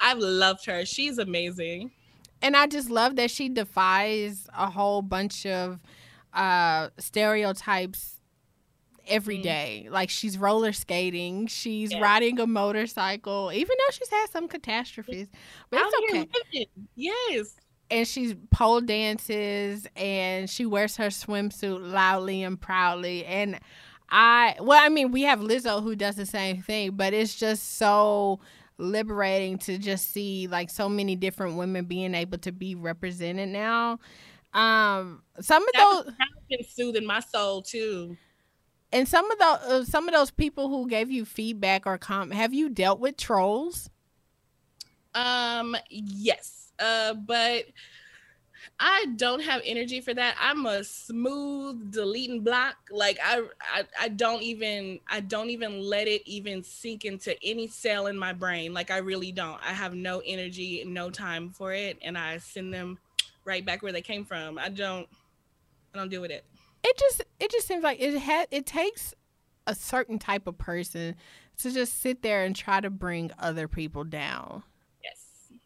I've 0.00 0.18
loved 0.18 0.66
her. 0.66 0.84
She's 0.84 1.18
amazing. 1.18 1.90
And 2.42 2.56
I 2.56 2.66
just 2.66 2.90
love 2.90 3.16
that 3.16 3.30
she 3.30 3.48
defies 3.48 4.46
a 4.56 4.70
whole 4.70 5.02
bunch 5.02 5.46
of 5.46 5.80
uh, 6.34 6.88
stereotypes 6.98 8.16
every 9.08 9.38
mm. 9.38 9.90
Like 9.90 10.10
she's 10.10 10.36
roller 10.38 10.72
skating, 10.72 11.46
she's 11.46 11.92
yeah. 11.92 12.00
riding 12.00 12.38
a 12.40 12.46
motorcycle, 12.46 13.50
even 13.52 13.76
though 13.78 13.92
she's 13.92 14.10
had 14.10 14.26
some 14.30 14.48
catastrophes. 14.48 15.28
But 15.70 15.80
it's 15.82 16.26
okay. 16.50 16.68
Yes. 16.94 17.54
And 17.90 18.06
she's 18.06 18.34
pole 18.50 18.80
dances 18.80 19.86
and 19.94 20.50
she 20.50 20.66
wears 20.66 20.96
her 20.96 21.06
swimsuit 21.06 21.92
loudly 21.92 22.42
and 22.42 22.60
proudly. 22.60 23.24
And 23.24 23.60
I, 24.08 24.56
well, 24.60 24.80
I 24.82 24.88
mean, 24.88 25.10
we 25.10 25.22
have 25.22 25.40
Lizzo 25.40 25.82
who 25.82 25.96
does 25.96 26.16
the 26.16 26.26
same 26.26 26.62
thing, 26.62 26.92
but 26.92 27.12
it's 27.12 27.34
just 27.34 27.76
so 27.76 28.40
liberating 28.78 29.58
to 29.58 29.78
just 29.78 30.10
see 30.12 30.46
like 30.48 30.70
so 30.70 30.88
many 30.88 31.16
different 31.16 31.56
women 31.56 31.86
being 31.86 32.14
able 32.14 32.38
to 32.38 32.52
be 32.52 32.74
represented 32.74 33.48
now 33.48 33.98
um, 34.56 35.22
some 35.38 35.62
of 35.62 35.68
that 35.74 36.02
those 36.04 36.14
have 36.18 36.48
been 36.48 36.66
soothing 36.66 37.04
my 37.04 37.20
soul 37.20 37.60
too. 37.60 38.16
and 38.90 39.06
some 39.06 39.30
of 39.30 39.38
the 39.38 39.44
uh, 39.44 39.84
some 39.84 40.08
of 40.08 40.14
those 40.14 40.30
people 40.30 40.70
who 40.70 40.88
gave 40.88 41.10
you 41.10 41.26
feedback 41.26 41.86
or 41.86 41.98
comment, 41.98 42.32
have 42.34 42.54
you 42.54 42.70
dealt 42.70 42.98
with 42.98 43.18
trolls? 43.18 43.90
Um, 45.14 45.76
yes. 45.90 46.72
Uh, 46.78 47.12
but 47.14 47.64
I 48.78 49.06
don't 49.16 49.40
have 49.40 49.62
energy 49.64 50.00
for 50.00 50.12
that. 50.14 50.36
I'm 50.40 50.66
a 50.66 50.84
smooth 50.84 51.92
deleting 51.92 52.42
block. 52.42 52.76
Like 52.90 53.18
I, 53.24 53.42
I, 53.60 53.84
I 54.00 54.08
don't 54.08 54.42
even, 54.42 55.00
I 55.08 55.20
don't 55.20 55.50
even 55.50 55.80
let 55.80 56.08
it 56.08 56.22
even 56.26 56.62
sink 56.62 57.04
into 57.04 57.36
any 57.42 57.68
cell 57.68 58.06
in 58.06 58.18
my 58.18 58.32
brain. 58.32 58.74
Like 58.74 58.90
I 58.90 58.98
really 58.98 59.32
don't. 59.32 59.60
I 59.62 59.72
have 59.72 59.94
no 59.94 60.22
energy, 60.24 60.84
no 60.86 61.10
time 61.10 61.50
for 61.50 61.72
it, 61.72 61.98
and 62.02 62.18
I 62.18 62.38
send 62.38 62.72
them 62.72 62.98
right 63.44 63.64
back 63.64 63.82
where 63.82 63.92
they 63.92 64.02
came 64.02 64.24
from. 64.24 64.58
I 64.58 64.68
don't, 64.68 65.08
I 65.94 65.98
don't 65.98 66.08
deal 66.08 66.20
with 66.20 66.30
it. 66.30 66.44
It 66.84 66.98
just, 66.98 67.24
it 67.40 67.50
just 67.50 67.66
seems 67.66 67.82
like 67.82 68.00
it 68.00 68.18
had, 68.18 68.48
it 68.50 68.66
takes 68.66 69.14
a 69.66 69.74
certain 69.74 70.18
type 70.18 70.46
of 70.46 70.58
person 70.58 71.16
to 71.58 71.72
just 71.72 72.00
sit 72.00 72.22
there 72.22 72.44
and 72.44 72.54
try 72.54 72.80
to 72.80 72.90
bring 72.90 73.32
other 73.38 73.66
people 73.66 74.04
down. 74.04 74.62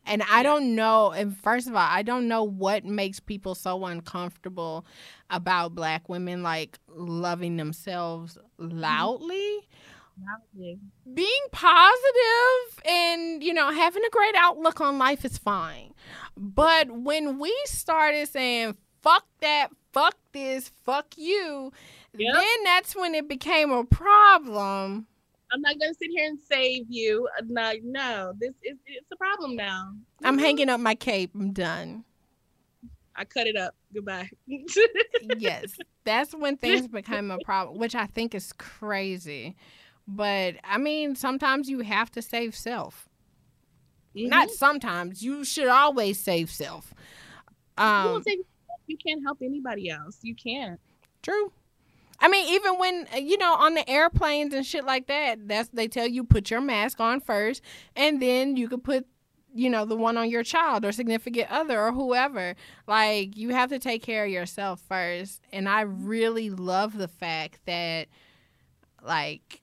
And 0.06 0.22
I 0.28 0.42
don't 0.42 0.74
know. 0.74 1.12
And 1.12 1.36
first 1.36 1.68
of 1.68 1.74
all, 1.74 1.86
I 1.88 2.02
don't 2.02 2.26
know 2.26 2.42
what 2.42 2.84
makes 2.84 3.20
people 3.20 3.54
so 3.54 3.84
uncomfortable 3.84 4.86
about 5.28 5.74
black 5.74 6.08
women 6.08 6.42
like 6.42 6.78
loving 6.88 7.56
themselves 7.56 8.38
mm-hmm. 8.58 8.78
loudly. 8.78 9.68
Loudly. 10.26 10.78
Being 11.14 11.46
positive 11.52 12.82
and, 12.86 13.42
you 13.42 13.54
know, 13.54 13.70
having 13.70 14.04
a 14.04 14.10
great 14.10 14.34
outlook 14.36 14.80
on 14.80 14.98
life 14.98 15.24
is 15.24 15.38
fine. 15.38 15.94
But 16.36 16.90
when 16.90 17.38
we 17.38 17.54
started 17.66 18.28
saying, 18.28 18.76
fuck 19.02 19.26
that, 19.40 19.68
fuck 19.92 20.16
this, 20.32 20.70
fuck 20.84 21.06
you, 21.16 21.72
yep. 22.16 22.34
then 22.34 22.64
that's 22.64 22.94
when 22.94 23.14
it 23.14 23.28
became 23.28 23.70
a 23.70 23.84
problem 23.84 25.06
I'm 25.52 25.60
not 25.60 25.78
gonna 25.78 25.94
sit 25.94 26.10
here 26.10 26.28
and 26.28 26.38
save 26.38 26.86
you. 26.88 27.28
No, 27.46 27.72
no, 27.82 28.32
this 28.38 28.54
is 28.62 28.78
it's 28.86 29.10
a 29.12 29.16
problem 29.16 29.56
now. 29.56 29.92
I'm 30.22 30.38
hanging 30.38 30.68
up 30.68 30.80
my 30.80 30.94
cape. 30.94 31.32
I'm 31.34 31.52
done. 31.52 32.04
I 33.16 33.24
cut 33.24 33.46
it 33.46 33.56
up. 33.56 33.74
Goodbye. 33.92 34.30
yes, 35.38 35.76
that's 36.04 36.34
when 36.34 36.56
things 36.56 36.88
become 36.88 37.30
a 37.30 37.38
problem, 37.44 37.78
which 37.78 37.94
I 37.94 38.06
think 38.06 38.34
is 38.34 38.52
crazy. 38.54 39.56
But 40.06 40.56
I 40.64 40.78
mean, 40.78 41.14
sometimes 41.14 41.68
you 41.68 41.80
have 41.80 42.10
to 42.12 42.22
save 42.22 42.54
self. 42.54 43.08
Mm-hmm. 44.16 44.28
Not 44.28 44.50
sometimes. 44.50 45.22
You 45.22 45.44
should 45.44 45.68
always 45.68 46.18
save 46.18 46.50
self. 46.50 46.94
Um, 47.78 48.22
you, 48.26 48.44
you 48.86 48.96
can't 48.96 49.22
help 49.22 49.38
anybody 49.42 49.88
else. 49.90 50.18
You 50.22 50.34
can't. 50.34 50.80
True. 51.22 51.52
I 52.20 52.28
mean, 52.28 52.48
even 52.52 52.78
when 52.78 53.06
uh, 53.14 53.18
you 53.18 53.38
know 53.38 53.54
on 53.54 53.74
the 53.74 53.88
airplanes 53.88 54.52
and 54.54 54.64
shit 54.64 54.85
like 54.85 55.06
that, 55.06 55.48
that's 55.48 55.68
they 55.70 55.88
tell 55.88 56.06
you 56.06 56.24
put 56.24 56.50
your 56.50 56.61
mask 56.61 57.00
on 57.00 57.20
first, 57.20 57.62
and 57.96 58.20
then 58.20 58.56
you 58.56 58.68
could 58.68 58.85
put 58.85 59.06
you 59.54 59.70
know 59.70 59.85
the 59.85 59.96
one 59.96 60.16
on 60.16 60.30
your 60.30 60.42
child 60.42 60.85
or 60.85 60.92
significant 60.92 61.50
other 61.50 61.80
or 61.80 61.92
whoever. 61.92 62.54
Like 62.87 63.37
you 63.37 63.50
have 63.50 63.70
to 63.70 63.78
take 63.78 64.02
care 64.02 64.24
of 64.24 64.30
yourself 64.30 64.80
first. 64.88 65.42
And 65.52 65.68
i 65.68 65.80
really 65.83 66.50
love 66.50 66.96
the 66.96 67.09
fact 67.09 67.61
that 67.66 68.09
like 69.02 69.62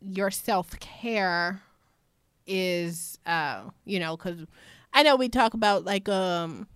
your 0.00 0.30
self-care 0.30 1.62
is 2.46 3.18
uh 3.26 3.62
you 3.84 3.98
know 3.98 4.16
because 4.16 4.46
i 4.94 5.02
know 5.02 5.16
we 5.16 5.28
talk 5.28 5.52
about 5.54 5.84
like 5.84 6.08
um 6.08 6.66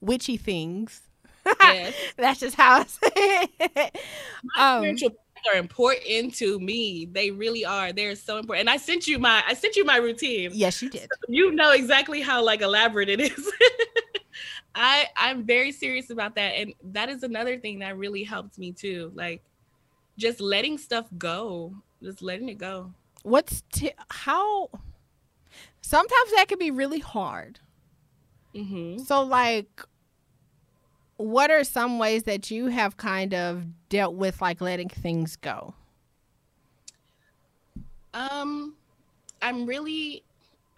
witchy 0.00 0.36
things 0.36 1.08
yes. 1.46 1.94
That's 2.16 2.40
just 2.40 2.56
how 2.56 2.80
I 2.80 2.84
say 2.84 3.48
it. 3.58 3.98
My 4.56 4.76
um, 4.76 4.82
spiritual 4.82 5.16
are 5.52 5.58
important 5.58 6.34
to 6.34 6.58
me. 6.60 7.06
They 7.10 7.30
really 7.30 7.64
are. 7.64 7.92
They're 7.92 8.14
so 8.14 8.38
important. 8.38 8.68
And 8.68 8.70
I 8.70 8.76
sent 8.76 9.06
you 9.06 9.18
my 9.18 9.42
I 9.46 9.54
sent 9.54 9.76
you 9.76 9.84
my 9.84 9.96
routine. 9.96 10.50
Yes, 10.52 10.82
you 10.82 10.90
did. 10.90 11.02
So 11.02 11.08
you 11.28 11.52
know 11.52 11.72
exactly 11.72 12.20
how 12.20 12.42
like 12.42 12.60
elaborate 12.60 13.08
it 13.08 13.20
is. 13.20 13.52
I 14.74 15.06
I'm 15.16 15.44
very 15.44 15.72
serious 15.72 16.10
about 16.10 16.36
that 16.36 16.50
and 16.50 16.74
that 16.84 17.08
is 17.08 17.22
another 17.22 17.58
thing 17.58 17.80
that 17.80 17.96
really 17.96 18.22
helped 18.22 18.58
me 18.58 18.72
too. 18.72 19.12
Like 19.14 19.42
just 20.16 20.40
letting 20.40 20.78
stuff 20.78 21.06
go. 21.18 21.74
Just 22.02 22.22
letting 22.22 22.48
it 22.48 22.58
go. 22.58 22.92
What's 23.22 23.62
t- 23.72 23.92
how 24.08 24.70
sometimes 25.82 26.30
that 26.36 26.46
can 26.48 26.58
be 26.58 26.70
really 26.70 27.00
hard. 27.00 27.60
Mm-hmm. 28.54 29.02
So 29.04 29.22
like 29.22 29.84
what 31.20 31.50
are 31.50 31.64
some 31.64 31.98
ways 31.98 32.22
that 32.22 32.50
you 32.50 32.68
have 32.68 32.96
kind 32.96 33.34
of 33.34 33.66
dealt 33.90 34.14
with 34.14 34.40
like 34.40 34.60
letting 34.60 34.88
things 34.88 35.36
go? 35.36 35.74
Um, 38.14 38.74
I'm 39.42 39.66
really, 39.66 40.24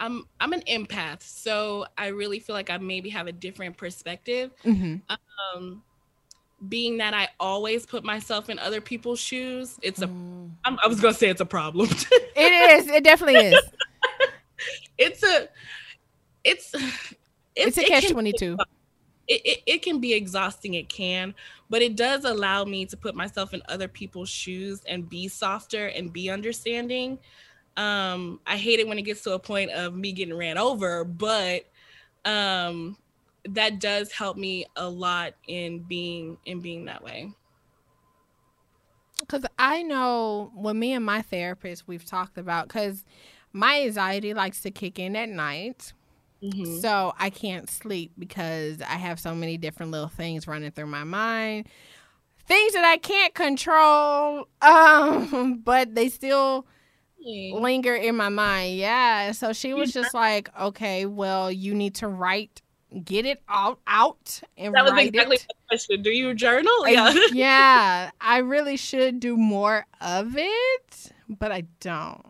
I'm 0.00 0.26
I'm 0.40 0.52
an 0.52 0.62
empath, 0.62 1.22
so 1.22 1.86
I 1.96 2.08
really 2.08 2.40
feel 2.40 2.54
like 2.54 2.70
I 2.70 2.78
maybe 2.78 3.08
have 3.10 3.28
a 3.28 3.32
different 3.32 3.76
perspective. 3.76 4.50
Mm-hmm. 4.64 4.96
Um, 5.56 5.82
being 6.68 6.98
that 6.98 7.14
I 7.14 7.28
always 7.38 7.86
put 7.86 8.02
myself 8.02 8.50
in 8.50 8.58
other 8.58 8.80
people's 8.80 9.20
shoes, 9.20 9.78
it's 9.80 10.02
a. 10.02 10.08
Mm. 10.08 10.50
I 10.64 10.88
was 10.88 11.00
gonna 11.00 11.14
say 11.14 11.28
it's 11.28 11.40
a 11.40 11.46
problem. 11.46 11.88
it 12.36 12.80
is. 12.80 12.88
It 12.88 13.04
definitely 13.04 13.40
is. 13.40 13.62
it's 14.98 15.22
a. 15.22 15.48
It's. 16.44 16.74
It's, 17.54 17.76
it's 17.76 17.86
a 17.86 17.90
catch 17.90 18.10
twenty 18.10 18.32
two 18.32 18.56
it, 19.28 19.40
it, 19.44 19.62
it, 19.66 19.82
can 19.82 20.00
be 20.00 20.12
exhausting 20.14 20.74
it 20.74 20.88
can 20.88 21.34
but 21.70 21.82
it 21.82 21.96
does 21.96 22.24
allow 22.24 22.64
me 22.64 22.84
to 22.86 22.96
put 22.96 23.14
myself 23.14 23.54
in 23.54 23.62
other 23.68 23.88
people's 23.88 24.28
shoes 24.28 24.82
and 24.86 25.08
be 25.08 25.28
softer 25.28 25.86
and 25.86 26.12
be 26.12 26.28
understanding. 26.30 27.18
Um 27.76 28.40
i 28.46 28.56
hate 28.56 28.80
it 28.80 28.86
when 28.86 28.98
it 28.98 29.02
gets 29.02 29.22
to 29.22 29.32
a 29.32 29.38
point 29.38 29.70
of 29.70 29.94
me 29.94 30.12
getting 30.12 30.36
ran 30.36 30.58
over 30.58 31.04
but 31.04 31.64
um 32.24 32.96
that 33.48 33.80
does 33.80 34.12
help 34.12 34.36
me 34.36 34.66
a 34.76 34.88
lot 34.88 35.34
in 35.48 35.80
being 35.80 36.36
in 36.44 36.60
being 36.60 36.84
that 36.84 37.02
way. 37.02 37.32
Because 39.20 39.46
i 39.58 39.82
know 39.82 40.52
when 40.54 40.78
me 40.78 40.92
and 40.92 41.04
my 41.04 41.22
therapist 41.22 41.88
we've 41.88 42.04
talked 42.04 42.36
about 42.36 42.68
because 42.68 43.04
my 43.52 43.82
anxiety 43.82 44.34
likes 44.34 44.60
to 44.62 44.70
kick 44.70 44.98
in 44.98 45.16
at 45.16 45.28
night 45.28 45.92
Mm-hmm. 46.42 46.78
So 46.80 47.12
I 47.18 47.30
can't 47.30 47.70
sleep 47.70 48.12
because 48.18 48.80
I 48.82 48.96
have 48.96 49.20
so 49.20 49.34
many 49.34 49.56
different 49.56 49.92
little 49.92 50.08
things 50.08 50.46
running 50.46 50.70
through 50.72 50.86
my 50.86 51.04
mind. 51.04 51.68
Things 52.46 52.72
that 52.72 52.84
I 52.84 52.96
can't 52.96 53.34
control, 53.34 54.48
um, 54.62 55.62
but 55.64 55.94
they 55.94 56.08
still 56.08 56.66
linger 57.24 57.94
in 57.94 58.16
my 58.16 58.28
mind. 58.28 58.76
Yeah. 58.76 59.32
So 59.32 59.52
she 59.52 59.74
was 59.74 59.92
just 59.92 60.12
like, 60.12 60.48
okay, 60.60 61.06
well, 61.06 61.52
you 61.52 61.72
need 61.74 61.94
to 61.96 62.08
write, 62.08 62.60
get 63.04 63.24
it 63.24 63.40
out, 63.48 63.78
out 63.86 64.40
and 64.56 64.74
that 64.74 64.82
was 64.82 64.92
write 64.92 65.08
exactly 65.08 65.36
it. 65.36 65.46
the 65.48 65.54
question. 65.68 66.02
Do 66.02 66.10
you 66.10 66.34
journal? 66.34 66.88
Yeah. 66.88 67.14
yeah. 67.32 68.10
I 68.20 68.38
really 68.38 68.76
should 68.76 69.20
do 69.20 69.36
more 69.36 69.86
of 70.00 70.36
it, 70.36 71.12
but 71.28 71.52
I 71.52 71.62
don't 71.78 72.26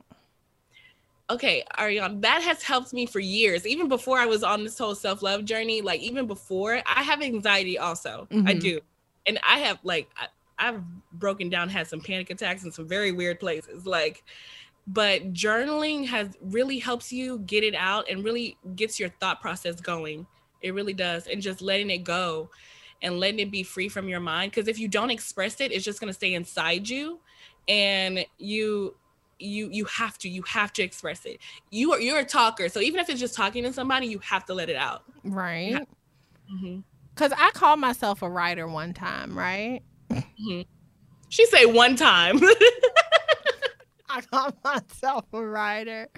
okay, 1.32 1.64
Ariane, 1.78 2.20
that 2.20 2.42
has 2.42 2.62
helped 2.62 2.92
me 2.92 3.06
for 3.06 3.20
years. 3.20 3.66
Even 3.66 3.88
before 3.88 4.18
I 4.18 4.26
was 4.26 4.42
on 4.42 4.64
this 4.64 4.78
whole 4.78 4.94
self 4.94 5.22
love 5.22 5.44
journey, 5.44 5.80
like 5.80 6.00
even 6.00 6.26
before, 6.26 6.82
I 6.86 7.02
have 7.02 7.22
anxiety 7.22 7.78
also. 7.78 8.28
Mm-hmm. 8.30 8.48
I 8.48 8.54
do. 8.54 8.80
And 9.26 9.38
I 9.48 9.58
have 9.60 9.78
like, 9.82 10.10
I, 10.16 10.26
I've 10.58 10.82
broken 11.12 11.48
down, 11.48 11.68
had 11.68 11.86
some 11.86 12.00
panic 12.00 12.30
attacks 12.30 12.64
in 12.64 12.72
some 12.72 12.86
very 12.86 13.12
weird 13.12 13.40
places. 13.40 13.86
Like, 13.86 14.24
but 14.86 15.32
journaling 15.32 16.06
has 16.06 16.36
really 16.40 16.78
helps 16.78 17.12
you 17.12 17.38
get 17.40 17.64
it 17.64 17.74
out 17.74 18.08
and 18.10 18.24
really 18.24 18.56
gets 18.76 19.00
your 19.00 19.08
thought 19.20 19.40
process 19.40 19.80
going. 19.80 20.26
It 20.60 20.74
really 20.74 20.92
does. 20.92 21.26
And 21.26 21.40
just 21.40 21.62
letting 21.62 21.90
it 21.90 22.04
go 22.04 22.50
and 23.00 23.18
letting 23.18 23.40
it 23.40 23.50
be 23.50 23.62
free 23.62 23.88
from 23.88 24.08
your 24.08 24.20
mind. 24.20 24.52
Because 24.52 24.68
if 24.68 24.78
you 24.78 24.88
don't 24.88 25.10
express 25.10 25.60
it, 25.60 25.72
it's 25.72 25.84
just 25.84 26.00
going 26.00 26.08
to 26.08 26.14
stay 26.14 26.34
inside 26.34 26.88
you. 26.88 27.20
And 27.68 28.24
you 28.38 28.96
you 29.42 29.68
you 29.70 29.85
have 29.87 30.18
to 30.18 30.28
you 30.28 30.42
have 30.42 30.72
to 30.74 30.83
express 30.83 31.24
it. 31.24 31.38
You 31.70 31.92
are 31.92 32.00
you're 32.00 32.18
a 32.18 32.24
talker 32.24 32.68
so 32.68 32.81
even 32.81 33.00
if 33.00 33.09
it's 33.09 33.20
just 33.20 33.35
talking 33.35 33.64
to 33.64 33.72
somebody 33.72 34.07
you 34.07 34.18
have 34.20 34.44
to 34.46 34.55
let 34.55 34.68
it 34.68 34.76
out. 34.76 35.02
Right? 35.24 35.87
Because 37.14 37.33
mm-hmm. 37.33 37.42
i 37.42 37.50
called 37.52 37.81
myself 37.81 38.22
a 38.22 38.31
writer 38.31 38.66
one 38.68 38.94
time 38.94 39.37
right? 39.37 39.83
Mm-hmm. 40.11 40.62
she 41.28 41.46
say 41.46 41.66
one 41.66 41.96
time. 41.96 42.40
I 44.14 44.20
called 44.20 44.55
myself 44.62 45.24
a 45.33 45.42
writer. 45.42 46.09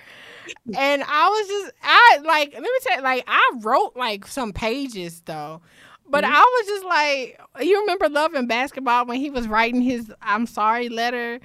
And 0.77 1.05
i 1.07 1.29
was 1.29 1.49
just 1.49 1.73
i 1.83 2.19
like 2.25 2.53
let 2.53 2.63
me 2.63 2.69
tell 2.83 2.97
you 2.97 3.03
like 3.03 3.25
i 3.27 3.53
wrote 3.61 3.97
like 3.97 4.27
some 4.27 4.53
pages 4.53 5.23
though. 5.25 5.63
But 6.07 6.25
mm-hmm. 6.25 6.35
I 6.35 6.39
was 6.39 6.67
just 6.67 6.85
like, 6.85 7.41
you 7.67 7.81
remember 7.81 8.09
Love 8.09 8.35
and 8.35 8.47
Basketball 8.47 9.07
when 9.07 9.19
he 9.19 9.31
was 9.31 9.49
writing 9.49 9.81
his 9.81 10.13
"I'm 10.21 10.47
sorry" 10.47 10.89
letter 10.89 11.41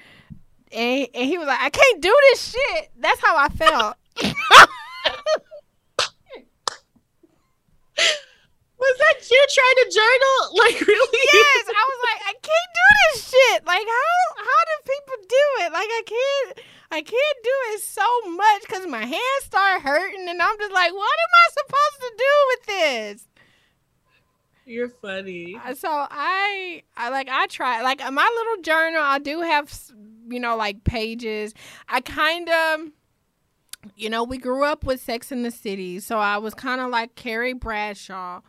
and, 0.72 1.08
and 1.14 1.24
he 1.28 1.38
was 1.38 1.46
like, 1.46 1.60
I 1.60 1.70
can't 1.70 2.00
do 2.00 2.16
this 2.30 2.50
shit. 2.52 2.90
That's 2.98 3.20
how 3.20 3.36
I 3.36 3.48
felt. 3.48 3.96
was 8.78 8.96
that 8.98 9.30
you 9.30 9.46
trying 9.52 9.78
to 9.84 9.90
journal? 9.94 10.36
Like 10.60 10.80
really? 10.86 11.18
Yes, 11.32 11.64
I 11.68 11.84
was 11.88 12.00
like, 12.10 12.20
I 12.26 12.32
can't 12.32 12.72
do 12.74 12.86
this 13.12 13.30
shit. 13.30 13.66
Like, 13.66 13.86
how 13.86 14.34
how 14.36 14.60
do 14.68 14.92
people 14.92 15.16
do 15.28 15.64
it? 15.64 15.72
Like, 15.72 15.88
I 15.88 16.02
can't, 16.06 16.58
I 16.90 17.00
can't 17.02 17.38
do 17.44 17.50
it 17.74 17.82
so 17.82 18.30
much 18.30 18.62
because 18.62 18.86
my 18.88 19.04
hands 19.04 19.44
start 19.44 19.82
hurting, 19.82 20.28
and 20.28 20.42
I'm 20.42 20.58
just 20.58 20.72
like, 20.72 20.92
what 20.92 21.16
am 21.24 21.32
I 21.34 21.46
supposed 21.52 22.00
to 22.00 22.12
do 22.18 22.32
with 22.48 22.66
this? 22.66 23.28
You're 24.66 24.88
funny. 24.88 25.56
Uh, 25.64 25.74
So 25.74 25.88
I, 25.90 26.82
I 26.96 27.08
like, 27.10 27.28
I 27.30 27.46
try 27.46 27.82
like 27.82 28.00
my 28.00 28.30
little 28.36 28.62
journal. 28.62 29.02
I 29.02 29.18
do 29.18 29.40
have, 29.40 29.72
you 30.30 30.40
know, 30.40 30.56
like 30.56 30.84
pages. 30.84 31.54
I 31.88 32.00
kind 32.00 32.48
of. 32.48 32.80
You 33.96 34.10
know, 34.10 34.24
we 34.24 34.36
grew 34.36 34.62
up 34.66 34.84
with 34.84 35.00
Sex 35.00 35.32
in 35.32 35.42
the 35.42 35.50
City, 35.50 36.00
so 36.00 36.18
I 36.18 36.36
was 36.36 36.52
kind 36.52 36.82
of 36.82 36.90
like 36.90 37.14
Carrie 37.14 37.54
Bradshaw 37.54 38.40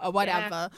or 0.00 0.10
whatever. 0.10 0.70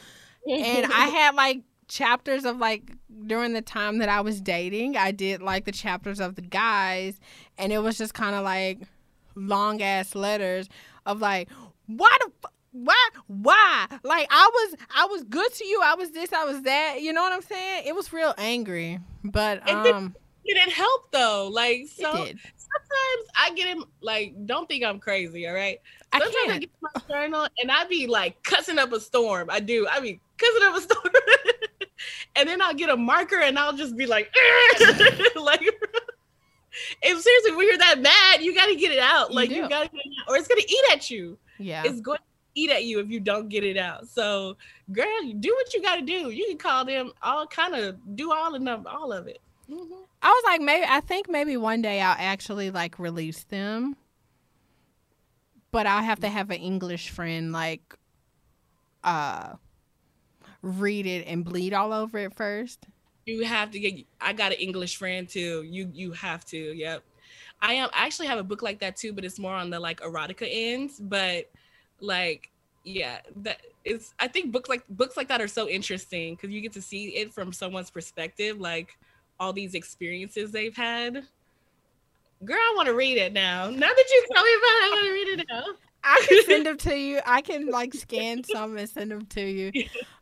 and 0.47 0.93
I 0.93 1.07
had 1.09 1.35
like 1.35 1.63
chapters 1.89 2.45
of 2.45 2.59
like 2.59 2.93
during 3.27 3.55
the 3.55 3.63
time 3.63 3.99
that 3.99 4.11
I 4.11 4.21
was 4.21 4.43
dating, 4.43 4.99
I 4.99 5.11
did 5.11 5.41
like 5.41 5.65
the 5.65 5.73
chapters 5.73 6.21
of 6.21 6.35
the 6.35 6.43
guys, 6.43 7.19
and 7.57 7.73
it 7.73 7.79
was 7.79 7.97
just 7.97 8.13
kind 8.13 8.37
of 8.37 8.45
like 8.45 8.81
long 9.35 9.81
ass 9.81 10.15
letters 10.15 10.69
of 11.07 11.21
like, 11.21 11.49
why 11.87 12.15
the. 12.21 12.31
F- 12.45 12.53
why 12.85 13.09
why 13.27 13.87
like 14.03 14.27
i 14.31 14.51
was 14.53 14.77
i 14.95 15.05
was 15.07 15.25
good 15.25 15.53
to 15.53 15.65
you 15.65 15.81
i 15.85 15.95
was 15.95 16.11
this 16.11 16.33
i 16.33 16.45
was 16.45 16.63
that 16.63 16.99
you 17.01 17.13
know 17.13 17.23
what 17.23 17.33
i'm 17.33 17.43
saying 17.43 17.83
it 17.87 17.95
was 17.95 18.13
real 18.13 18.35
angry 18.39 19.01
but 19.25 19.69
um, 19.69 19.87
It 19.87 19.95
um 19.95 20.17
Did 20.47 20.57
it 20.57 20.73
help 20.73 21.11
though? 21.13 21.49
Like 21.53 21.89
so 21.89 22.11
sometimes 22.13 23.29
I 23.37 23.53
get 23.55 23.69
him 23.69 23.85
like 24.01 24.35
don't 24.47 24.67
think 24.69 24.85
I'm 24.85 24.99
crazy, 24.99 25.47
all 25.47 25.55
right? 25.55 25.79
i 26.13 26.19
Sometimes 26.19 26.37
I 26.37 26.47
can't 26.47 26.61
get 26.61 26.71
my 26.81 27.01
journal 27.09 27.47
and 27.61 27.71
I 27.71 27.85
be 27.85 28.07
like 28.07 28.43
cussing 28.45 28.79
up 28.79 28.93
a 28.93 29.01
storm. 29.01 29.49
I 29.51 29.61
do. 29.61 29.87
I 29.87 30.01
be 30.01 30.21
cussing 30.39 30.63
up 30.65 30.77
a 30.77 30.81
storm. 30.81 31.15
and 32.37 32.49
then 32.49 32.63
I'll 32.63 32.75
get 32.75 32.89
a 32.89 32.97
marker 32.97 33.41
and 33.41 33.59
I'll 33.59 33.77
just 33.77 33.97
be 33.97 34.07
like, 34.07 34.33
like 35.37 35.63
if 37.03 37.21
seriously 37.21 37.57
when 37.57 37.67
you're 37.67 37.79
that 37.79 38.01
mad, 38.01 38.43
you 38.43 38.55
gotta 38.55 38.77
get 38.77 38.93
it 38.93 39.01
out. 39.01 39.35
Like 39.35 39.51
you 39.51 39.69
gotta 39.69 39.89
get 39.89 40.01
out. 40.21 40.29
Or 40.29 40.37
it's 40.37 40.49
gonna 40.49 40.63
eat 40.67 40.93
at 40.93 41.11
you. 41.11 41.39
yeah 41.59 41.83
It's 41.85 42.01
going 42.01 42.19
to 42.19 42.25
eat 42.59 42.71
at 42.71 42.85
you 42.85 42.99
if 43.01 43.11
you 43.11 43.21
don't 43.21 43.49
get 43.49 43.65
it 43.65 43.77
out. 43.77 44.09
So 44.09 44.57
girl, 44.93 45.07
do 45.39 45.55
what 45.55 45.75
you 45.75 45.83
gotta 45.83 46.03
do. 46.03 46.31
You 46.31 46.47
can 46.49 46.59
call 46.59 46.85
them 46.85 47.13
all 47.23 47.47
kind 47.47 47.75
of 47.75 47.97
do 48.17 48.33
all 48.33 48.55
of 48.55 48.65
them, 48.65 48.87
all 48.87 49.13
of 49.13 49.27
it. 49.27 49.41
Mhm. 49.71 50.05
I 50.23 50.29
was 50.29 50.43
like, 50.47 50.61
maybe 50.61 50.87
I 50.89 51.01
think 51.01 51.29
maybe 51.29 51.57
one 51.57 51.83
day 51.83 52.01
I'll 52.01 52.17
actually 52.19 52.71
like 52.71 52.99
release 52.99 53.45
them, 53.45 53.97
but 55.71 55.87
I'll 55.87 56.03
have 56.03 56.21
to 56.21 56.29
have 56.29 56.51
an 56.51 56.61
English 56.61 57.11
friend 57.11 57.53
like, 57.53 57.95
uh, 59.05 59.55
read 60.63 61.07
it 61.07 61.27
and 61.27 61.45
bleed 61.45 61.73
all 61.73 61.93
over 61.93 62.19
it 62.19 62.35
first. 62.35 62.87
You 63.27 63.45
have 63.45 63.71
to 63.73 63.79
get. 63.79 64.07
I 64.21 64.33
got 64.33 64.53
an 64.53 64.59
English 64.59 64.97
friend 64.97 65.29
too. 65.29 65.63
You 65.63 65.91
you 65.93 66.13
have 66.13 66.45
to. 66.47 66.57
Yep. 66.57 67.03
I 67.61 67.75
am. 67.75 67.91
I 67.93 68.07
actually 68.07 68.29
have 68.29 68.39
a 68.39 68.43
book 68.43 68.63
like 68.63 68.81
that 68.81 68.97
too, 68.97 69.13
but 69.13 69.25
it's 69.25 69.39
more 69.39 69.55
on 69.55 69.71
the 69.71 69.79
like 69.79 70.01
erotica 70.01 70.49
ends. 70.51 70.99
But 70.99 71.51
like, 72.01 72.51
yeah, 72.85 73.19
that 73.43 73.61
is. 73.85 74.15
I 74.19 74.29
think 74.29 74.53
books 74.53 74.69
like 74.69 74.83
books 74.89 75.17
like 75.17 75.29
that 75.29 75.41
are 75.41 75.49
so 75.49 75.69
interesting 75.69 76.35
because 76.35 76.51
you 76.51 76.61
get 76.61 76.73
to 76.73 76.83
see 76.83 77.09
it 77.17 77.33
from 77.33 77.53
someone's 77.53 77.91
perspective, 77.91 78.61
like 78.61 78.99
all 79.41 79.53
these 79.53 79.75
experiences 79.75 80.51
they've 80.51 80.77
had. 80.77 81.25
Girl, 82.45 82.57
I 82.57 82.73
want 82.77 82.87
to 82.87 82.95
read 82.95 83.19
it 83.19 83.33
now. 83.33 83.69
Now 83.69 83.89
that 83.89 84.05
you 84.11 84.27
tell 84.33 84.45
me 84.45 84.51
about 84.51 84.69
it, 84.69 84.85
I 84.85 84.91
want 84.91 85.07
to 85.07 85.13
read 85.13 85.41
it 85.41 85.47
now. 85.49 85.65
I 86.05 86.25
can 86.29 86.45
send 86.45 86.67
them 86.67 86.77
to 86.79 86.97
you. 86.97 87.21
I 87.27 87.41
can 87.43 87.69
like 87.69 87.95
scan 87.95 88.45
some 88.45 88.77
and 88.77 88.89
send 88.89 89.11
them 89.11 89.27
to 89.27 89.43
you. 89.43 89.73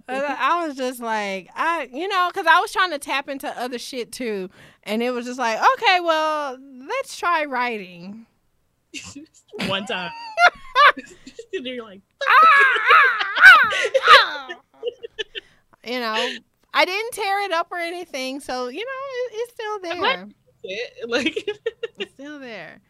I 0.09 0.67
was 0.67 0.77
just 0.77 1.01
like, 1.01 1.51
I, 1.55 1.89
you 1.93 2.09
know, 2.09 2.31
because 2.33 2.47
I 2.47 2.61
was 2.61 2.73
trying 2.73 2.91
to 2.93 2.99
tap 2.99 3.29
into 3.29 3.49
other 3.59 3.79
shit 3.79 4.13
too, 4.13 4.51
and 4.85 5.03
it 5.03 5.11
was 5.11 5.27
just 5.27 5.39
like, 5.39 5.59
okay, 5.75 6.01
well, 6.01 6.59
let's 6.89 7.17
try 7.17 7.45
writing. 7.45 8.27
One 9.67 9.85
time. 9.87 10.11
and 11.65 11.67
you're 11.67 11.85
like, 11.85 12.03
ah, 12.29 12.37
you 15.85 16.01
know, 16.01 16.29
I 16.75 16.85
didn't 16.85 17.13
tear 17.13 17.45
it 17.45 17.53
up 17.53 17.69
or 17.71 17.79
anything, 17.79 18.41
so 18.41 18.67
you 18.69 18.85
know, 18.85 18.85
it, 18.85 19.33
it's 19.35 19.53
still 19.53 19.79
there. 19.81 20.27
it. 20.63 20.93
like 21.09 21.49
It's 21.99 22.13
still 22.13 22.39
there. 22.39 22.81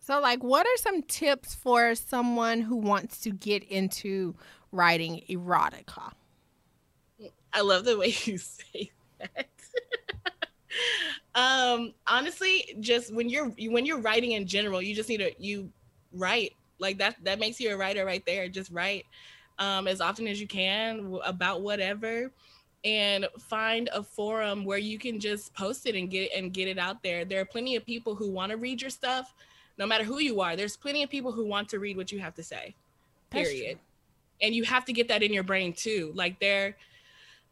So, 0.00 0.20
like, 0.20 0.42
what 0.42 0.66
are 0.66 0.76
some 0.78 1.02
tips 1.02 1.54
for 1.54 1.94
someone 1.94 2.62
who 2.62 2.76
wants 2.76 3.20
to 3.20 3.30
get 3.30 3.62
into 3.62 4.34
writing 4.72 5.22
erotica? 5.28 6.12
I 7.52 7.60
love 7.60 7.84
the 7.84 7.98
way 7.98 8.14
you 8.24 8.38
say 8.38 8.90
that. 9.20 9.48
um, 11.34 11.92
honestly, 12.06 12.76
just 12.80 13.14
when 13.14 13.28
you're 13.28 13.50
when 13.50 13.86
you're 13.86 14.00
writing 14.00 14.32
in 14.32 14.46
general, 14.46 14.80
you 14.80 14.94
just 14.94 15.08
need 15.08 15.18
to 15.18 15.32
you 15.38 15.70
write 16.12 16.54
like 16.80 16.98
that. 16.98 17.16
That 17.22 17.38
makes 17.38 17.60
you 17.60 17.72
a 17.72 17.76
writer 17.76 18.04
right 18.04 18.24
there. 18.26 18.48
Just 18.48 18.70
write 18.70 19.06
um, 19.58 19.86
as 19.86 20.00
often 20.00 20.26
as 20.26 20.40
you 20.40 20.46
can 20.46 21.18
about 21.24 21.62
whatever, 21.62 22.30
and 22.84 23.26
find 23.38 23.90
a 23.92 24.02
forum 24.02 24.64
where 24.64 24.78
you 24.78 24.98
can 24.98 25.20
just 25.20 25.54
post 25.54 25.86
it 25.86 25.94
and 25.94 26.10
get 26.10 26.22
it 26.22 26.30
and 26.36 26.52
get 26.52 26.66
it 26.68 26.78
out 26.78 27.02
there. 27.02 27.24
There 27.24 27.40
are 27.40 27.44
plenty 27.46 27.76
of 27.76 27.84
people 27.84 28.14
who 28.14 28.30
want 28.30 28.50
to 28.50 28.56
read 28.56 28.80
your 28.80 28.90
stuff, 28.90 29.34
no 29.78 29.86
matter 29.86 30.04
who 30.04 30.18
you 30.18 30.40
are. 30.40 30.56
There's 30.56 30.76
plenty 30.76 31.02
of 31.02 31.10
people 31.10 31.32
who 31.32 31.44
want 31.44 31.68
to 31.70 31.78
read 31.78 31.96
what 31.96 32.10
you 32.10 32.20
have 32.20 32.34
to 32.34 32.42
say. 32.42 32.74
Period 33.30 33.78
and 34.42 34.54
you 34.54 34.64
have 34.64 34.84
to 34.84 34.92
get 34.92 35.08
that 35.08 35.22
in 35.22 35.32
your 35.32 35.42
brain 35.42 35.72
too 35.72 36.12
like 36.14 36.38
there 36.40 36.76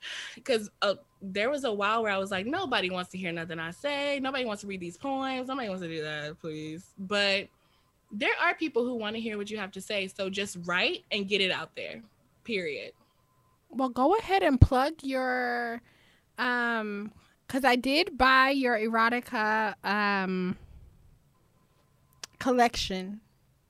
because 0.34 0.70
uh, 0.82 0.94
there 1.20 1.50
was 1.50 1.64
a 1.64 1.72
while 1.72 2.02
where 2.02 2.12
i 2.12 2.18
was 2.18 2.30
like 2.30 2.46
nobody 2.46 2.90
wants 2.90 3.10
to 3.10 3.18
hear 3.18 3.32
nothing 3.32 3.58
i 3.58 3.70
say 3.70 4.20
nobody 4.20 4.44
wants 4.44 4.62
to 4.62 4.66
read 4.66 4.80
these 4.80 4.96
poems 4.96 5.48
nobody 5.48 5.68
wants 5.68 5.82
to 5.82 5.88
do 5.88 6.02
that 6.02 6.38
please 6.40 6.90
but 6.98 7.48
there 8.11 8.33
are 8.42 8.55
people 8.55 8.85
who 8.85 8.94
want 8.97 9.14
to 9.16 9.21
hear 9.21 9.37
what 9.37 9.51
you 9.51 9.59
have 9.59 9.71
to 9.73 9.81
say 9.81 10.09
so 10.09 10.31
just 10.31 10.57
write 10.64 11.05
and 11.12 11.29
get 11.29 11.40
it 11.40 11.51
out 11.51 11.75
there 11.77 12.03
period 12.44 12.92
Well, 13.71 13.90
go 13.90 14.16
ahead 14.16 14.42
and 14.42 14.59
plug 14.61 14.94
your, 15.03 15.83
um, 16.38 17.12
because 17.47 17.64
I 17.64 17.77
did 17.77 18.16
buy 18.16 18.51
your 18.51 18.77
erotica 18.79 19.75
um 19.85 20.57
collection. 22.38 23.21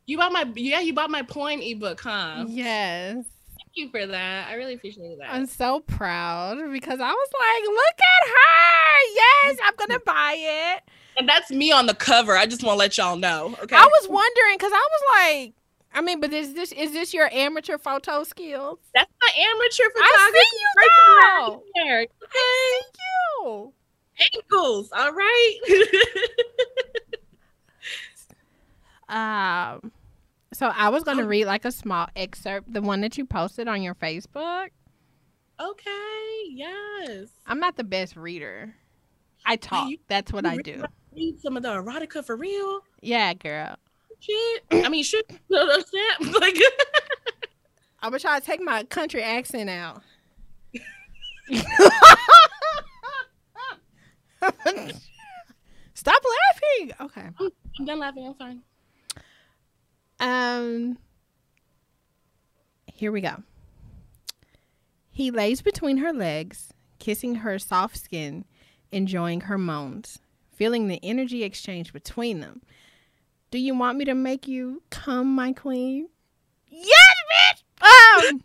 you 0.06 0.16
bought 0.18 0.32
my 0.32 0.44
yeah 0.54 0.80
you 0.80 0.92
bought 0.92 1.10
my 1.10 1.22
poem 1.22 1.60
ebook 1.60 2.00
huh 2.00 2.44
Yes. 2.46 3.14
thank 3.56 3.70
you 3.74 3.88
for 3.90 4.06
that 4.06 4.48
i 4.48 4.54
really 4.54 4.74
appreciate 4.74 5.18
that 5.18 5.30
I'm 5.30 5.46
so 5.46 5.80
proud 5.80 6.58
because 6.72 7.00
I 7.00 7.10
was 7.12 7.28
like, 7.40 7.64
look 7.64 7.98
at 7.98 8.28
her. 8.28 9.14
Yes, 9.14 9.58
I'm 9.64 9.74
going 9.76 9.90
to 9.90 10.02
buy 10.04 10.34
it. 10.38 10.82
And 11.18 11.28
that's 11.28 11.50
me 11.50 11.70
on 11.72 11.86
the 11.86 11.94
cover 11.94 12.36
i 12.36 12.46
just 12.46 12.62
want 12.62 12.74
to 12.76 12.78
let 12.78 12.96
y'all 12.96 13.16
know 13.16 13.54
okay 13.62 13.76
I 13.76 13.84
was 13.84 14.08
wondering 14.08 14.56
because 14.56 14.72
I 14.72 14.88
was 14.90 15.02
like, 15.44 15.54
I 15.94 16.00
mean, 16.02 16.20
but 16.20 16.32
is 16.32 16.54
this 16.54 16.70
is 16.72 16.92
this 16.92 17.12
your 17.14 17.28
amateur 17.32 17.78
photo 17.78 18.22
skills? 18.24 18.78
that's 18.94 19.10
my 19.20 19.30
amateur 19.36 19.84
photography. 19.90 20.14
I 20.16 20.30
see 20.34 20.58
you 20.58 20.68
right 20.76 20.90
though. 21.48 21.62
there. 21.76 21.98
I 22.00 22.02
okay 22.02 22.80
see 22.82 23.00
you. 23.40 23.72
ankles 24.34 24.90
all 24.96 25.12
right 25.12 25.58
Um, 29.08 29.92
so 30.52 30.66
I 30.66 30.90
was 30.90 31.02
gonna 31.02 31.26
read 31.26 31.46
like 31.46 31.64
a 31.64 31.72
small 31.72 32.08
excerpt, 32.14 32.72
the 32.72 32.82
one 32.82 33.00
that 33.00 33.16
you 33.16 33.24
posted 33.24 33.68
on 33.68 33.80
your 33.82 33.94
Facebook. 33.94 34.68
Okay, 35.60 36.42
yes. 36.50 37.28
I'm 37.46 37.58
not 37.58 37.76
the 37.76 37.84
best 37.84 38.16
reader. 38.16 38.74
I 39.46 39.56
talk. 39.56 39.90
That's 40.08 40.32
what 40.32 40.44
I 40.44 40.58
do. 40.58 40.84
Read 41.18 41.40
some 41.40 41.56
of 41.56 41.64
the 41.64 41.70
erotica 41.70 42.24
for 42.24 42.36
real. 42.36 42.80
Yeah, 43.00 43.34
girl. 43.34 43.74
Shit. 44.20 44.62
I 44.70 44.88
mean, 44.88 45.02
shit. 45.02 45.26
You 45.30 45.36
know 45.50 45.66
what 45.66 45.84
I'm? 46.20 46.32
Like, 46.40 46.56
I'm 48.00 48.10
gonna 48.10 48.20
try 48.20 48.38
to 48.38 48.46
take 48.46 48.60
my 48.60 48.84
country 48.84 49.20
accent 49.22 49.68
out. 49.68 50.02
Stop 55.94 56.22
laughing. 56.24 56.92
Okay. 57.00 57.28
I'm 57.80 57.84
done 57.84 57.98
laughing. 57.98 58.26
I'm 58.28 58.34
fine. 58.34 58.62
Um, 60.20 60.98
here 62.86 63.10
we 63.10 63.20
go. 63.20 63.42
He 65.10 65.32
lays 65.32 65.62
between 65.62 65.96
her 65.96 66.12
legs, 66.12 66.72
kissing 67.00 67.36
her 67.36 67.58
soft 67.58 67.96
skin, 67.96 68.44
enjoying 68.92 69.40
her 69.42 69.58
moans, 69.58 70.20
feeling 70.58 70.88
the 70.88 70.98
energy 71.04 71.44
exchange 71.44 71.92
between 71.92 72.40
them. 72.40 72.60
Do 73.52 73.58
you 73.58 73.74
want 73.76 73.96
me 73.96 74.04
to 74.06 74.14
make 74.14 74.48
you 74.48 74.82
come, 74.90 75.34
my 75.34 75.52
queen? 75.52 76.08
Yes, 76.66 77.62
bitch! 77.80 78.28
Um, 78.28 78.42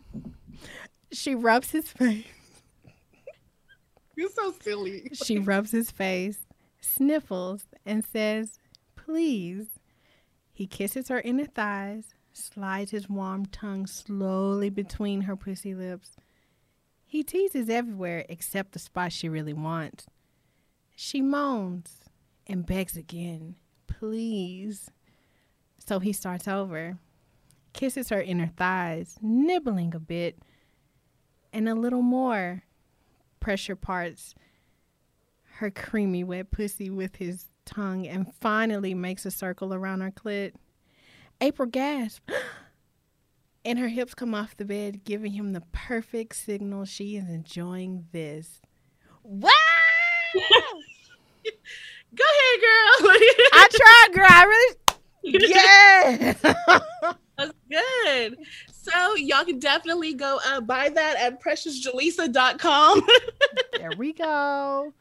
she 1.12 1.34
rubs 1.34 1.72
his 1.72 1.90
face. 1.90 2.24
You're 4.14 4.30
so 4.30 4.54
silly. 4.62 5.10
She 5.12 5.38
rubs 5.40 5.72
his 5.72 5.90
face, 5.90 6.46
sniffles, 6.80 7.64
and 7.84 8.04
says, 8.04 8.60
Please. 8.94 9.66
He 10.52 10.68
kisses 10.68 11.08
her 11.08 11.20
inner 11.20 11.46
thighs, 11.46 12.14
slides 12.32 12.92
his 12.92 13.10
warm 13.10 13.46
tongue 13.46 13.88
slowly 13.88 14.70
between 14.70 15.22
her 15.22 15.34
pussy 15.34 15.74
lips. 15.74 16.16
He 17.04 17.24
teases 17.24 17.68
everywhere 17.68 18.24
except 18.28 18.70
the 18.70 18.78
spot 18.78 19.12
she 19.12 19.28
really 19.28 19.52
wants. 19.52 20.06
She 20.94 21.20
moans 21.20 22.03
and 22.46 22.66
begs 22.66 22.96
again, 22.96 23.56
please. 23.86 24.90
So 25.78 25.98
he 25.98 26.12
starts 26.12 26.48
over, 26.48 26.98
kisses 27.72 28.08
her 28.08 28.20
inner 28.22 28.50
thighs, 28.56 29.18
nibbling 29.20 29.94
a 29.94 30.00
bit, 30.00 30.38
and 31.52 31.68
a 31.68 31.74
little 31.74 32.02
more. 32.02 32.62
Pressure 33.40 33.76
parts 33.76 34.34
her 35.56 35.70
creamy 35.70 36.24
wet 36.24 36.50
pussy 36.50 36.90
with 36.90 37.16
his 37.16 37.50
tongue 37.64 38.06
and 38.06 38.32
finally 38.40 38.94
makes 38.94 39.24
a 39.24 39.30
circle 39.30 39.72
around 39.72 40.00
her 40.00 40.10
clit. 40.10 40.52
April 41.40 41.68
gasps, 41.68 42.32
and 43.64 43.78
her 43.78 43.88
hips 43.88 44.14
come 44.14 44.34
off 44.34 44.56
the 44.56 44.64
bed, 44.64 45.04
giving 45.04 45.32
him 45.32 45.52
the 45.52 45.62
perfect 45.72 46.34
signal 46.36 46.84
she 46.84 47.16
is 47.16 47.28
enjoying 47.28 48.06
this. 48.12 48.60
Wow! 49.22 49.50
Go 52.14 52.24
ahead, 52.24 52.60
girl. 52.60 53.10
I 53.52 53.68
tried, 53.72 54.14
girl. 54.14 54.26
I 54.28 54.44
really. 54.44 54.76
Yeah. 55.26 56.34
That's 57.38 57.52
good. 57.70 58.36
So 58.70 59.14
y'all 59.16 59.44
can 59.44 59.58
definitely 59.58 60.12
go 60.14 60.38
uh, 60.46 60.60
buy 60.60 60.90
that 60.90 61.16
at 61.16 61.42
preciousjalisa.com. 61.42 63.02
there 63.78 63.92
we 63.96 64.12
go. 64.12 64.92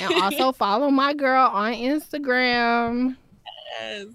And 0.00 0.14
also 0.22 0.52
follow 0.52 0.90
my 0.90 1.14
girl 1.14 1.48
on 1.48 1.72
Instagram. 1.72 3.16
Yes. 3.80 4.06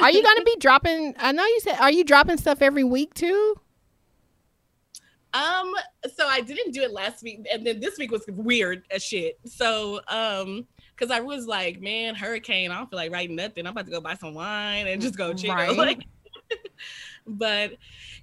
Are 0.00 0.10
you 0.10 0.22
gonna 0.22 0.44
be 0.44 0.56
dropping? 0.60 1.14
I 1.18 1.32
know 1.32 1.44
you 1.44 1.60
said. 1.60 1.78
Are 1.78 1.90
you 1.90 2.04
dropping 2.04 2.36
stuff 2.36 2.62
every 2.62 2.84
week 2.84 3.14
too? 3.14 3.54
Um. 5.34 5.74
So 6.14 6.26
I 6.26 6.40
didn't 6.40 6.72
do 6.72 6.82
it 6.82 6.92
last 6.92 7.22
week, 7.22 7.46
and 7.52 7.66
then 7.66 7.80
this 7.80 7.98
week 7.98 8.10
was 8.10 8.24
weird 8.28 8.84
as 8.90 9.02
shit. 9.02 9.38
So 9.44 10.00
um, 10.08 10.66
because 10.98 11.14
I 11.14 11.20
was 11.20 11.46
like, 11.46 11.80
man, 11.80 12.14
hurricane. 12.14 12.70
I 12.70 12.78
don't 12.78 12.90
feel 12.90 12.96
like 12.96 13.12
writing 13.12 13.36
nothing. 13.36 13.66
I'm 13.66 13.72
about 13.72 13.86
to 13.86 13.92
go 13.92 14.00
buy 14.00 14.14
some 14.14 14.34
wine 14.34 14.86
and 14.88 15.00
just 15.00 15.16
go 15.16 15.32
chill. 15.32 15.54
Right. 15.54 15.76
Like, 15.76 16.04
but 17.26 17.72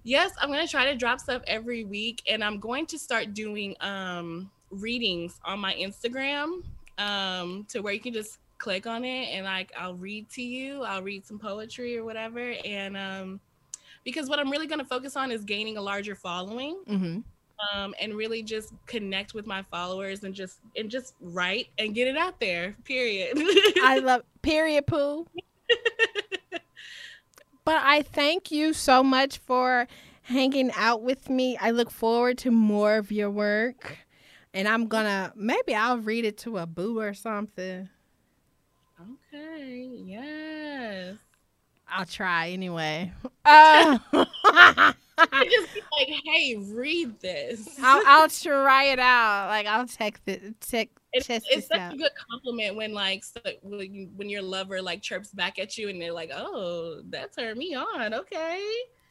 yes, 0.03 0.31
I'm 0.41 0.49
gonna 0.49 0.67
try 0.67 0.85
to 0.85 0.95
drop 0.95 1.19
stuff 1.19 1.41
every 1.47 1.83
week, 1.83 2.23
and 2.29 2.43
I'm 2.43 2.59
going 2.59 2.85
to 2.87 2.99
start 2.99 3.33
doing 3.33 3.75
um 3.81 4.51
readings 4.71 5.39
on 5.45 5.59
my 5.59 5.73
Instagram 5.75 6.63
um 6.97 7.65
to 7.69 7.81
where 7.81 7.93
you 7.93 7.99
can 7.99 8.13
just 8.13 8.39
click 8.57 8.87
on 8.87 9.05
it 9.05 9.27
and 9.27 9.45
like 9.45 9.71
I'll 9.77 9.95
read 9.95 10.29
to 10.31 10.41
you. 10.41 10.83
I'll 10.83 11.03
read 11.03 11.25
some 11.25 11.39
poetry 11.39 11.97
or 11.97 12.03
whatever, 12.03 12.53
and 12.65 12.97
um 12.97 13.39
because 14.03 14.27
what 14.29 14.39
I'm 14.39 14.49
really 14.49 14.67
gonna 14.67 14.85
focus 14.85 15.15
on 15.15 15.31
is 15.31 15.43
gaining 15.43 15.77
a 15.77 15.81
larger 15.81 16.15
following 16.15 16.81
Mm-hmm. 16.89 17.19
Um, 17.73 17.93
and 17.99 18.13
really 18.15 18.43
just 18.43 18.73
connect 18.85 19.33
with 19.33 19.45
my 19.47 19.63
followers 19.63 20.23
and 20.23 20.33
just 20.33 20.59
and 20.75 20.89
just 20.89 21.15
write 21.21 21.67
and 21.77 21.95
get 21.95 22.07
it 22.07 22.17
out 22.17 22.39
there. 22.39 22.75
Period. 22.83 23.33
I 23.81 23.99
love 24.03 24.23
period 24.41 24.87
poo. 24.87 25.25
but 27.63 27.81
I 27.83 28.01
thank 28.01 28.51
you 28.51 28.73
so 28.73 29.03
much 29.03 29.37
for 29.37 29.87
hanging 30.23 30.71
out 30.75 31.01
with 31.01 31.29
me. 31.29 31.57
I 31.57 31.71
look 31.71 31.91
forward 31.91 32.37
to 32.39 32.51
more 32.51 32.97
of 32.97 33.11
your 33.11 33.29
work. 33.29 33.99
And 34.53 34.67
I'm 34.67 34.87
gonna 34.87 35.33
maybe 35.35 35.75
I'll 35.75 35.97
read 35.99 36.25
it 36.25 36.37
to 36.39 36.57
a 36.57 36.65
boo 36.65 36.99
or 36.99 37.13
something. 37.13 37.89
okay. 39.33 39.89
Yes. 40.05 41.15
I'll 41.87 42.05
try 42.05 42.49
anyway. 42.49 43.11
Uh, 43.47 43.99
just 45.17 45.73
be 45.73 45.81
like, 45.97 46.21
hey, 46.25 46.55
read 46.73 47.19
this. 47.19 47.77
I'll, 47.81 48.03
I'll 48.05 48.29
try 48.29 48.85
it 48.85 48.99
out. 48.99 49.47
Like 49.49 49.67
I'll 49.67 49.87
check 49.87 50.19
the 50.25 50.53
check 50.61 50.89
it's, 51.13 51.29
it's 51.29 51.67
such 51.67 51.77
out. 51.77 51.93
a 51.93 51.97
good 51.97 52.11
compliment 52.29 52.75
when 52.75 52.93
like 52.93 53.23
so, 53.23 53.39
when, 53.61 53.93
you, 53.93 54.09
when 54.15 54.29
your 54.29 54.41
lover 54.41 54.81
like 54.81 55.01
chirps 55.01 55.29
back 55.29 55.59
at 55.59 55.77
you 55.77 55.89
and 55.89 56.01
they're 56.01 56.11
like, 56.11 56.31
oh, 56.33 57.01
that 57.09 57.35
turned 57.35 57.57
me 57.57 57.73
on. 57.75 58.13
Okay. 58.13 58.65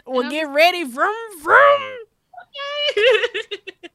Well, 0.06 0.30
get 0.30 0.48
ready, 0.48 0.84
vroom 0.84 1.42
vroom. 1.42 1.96
Okay. 2.96 3.58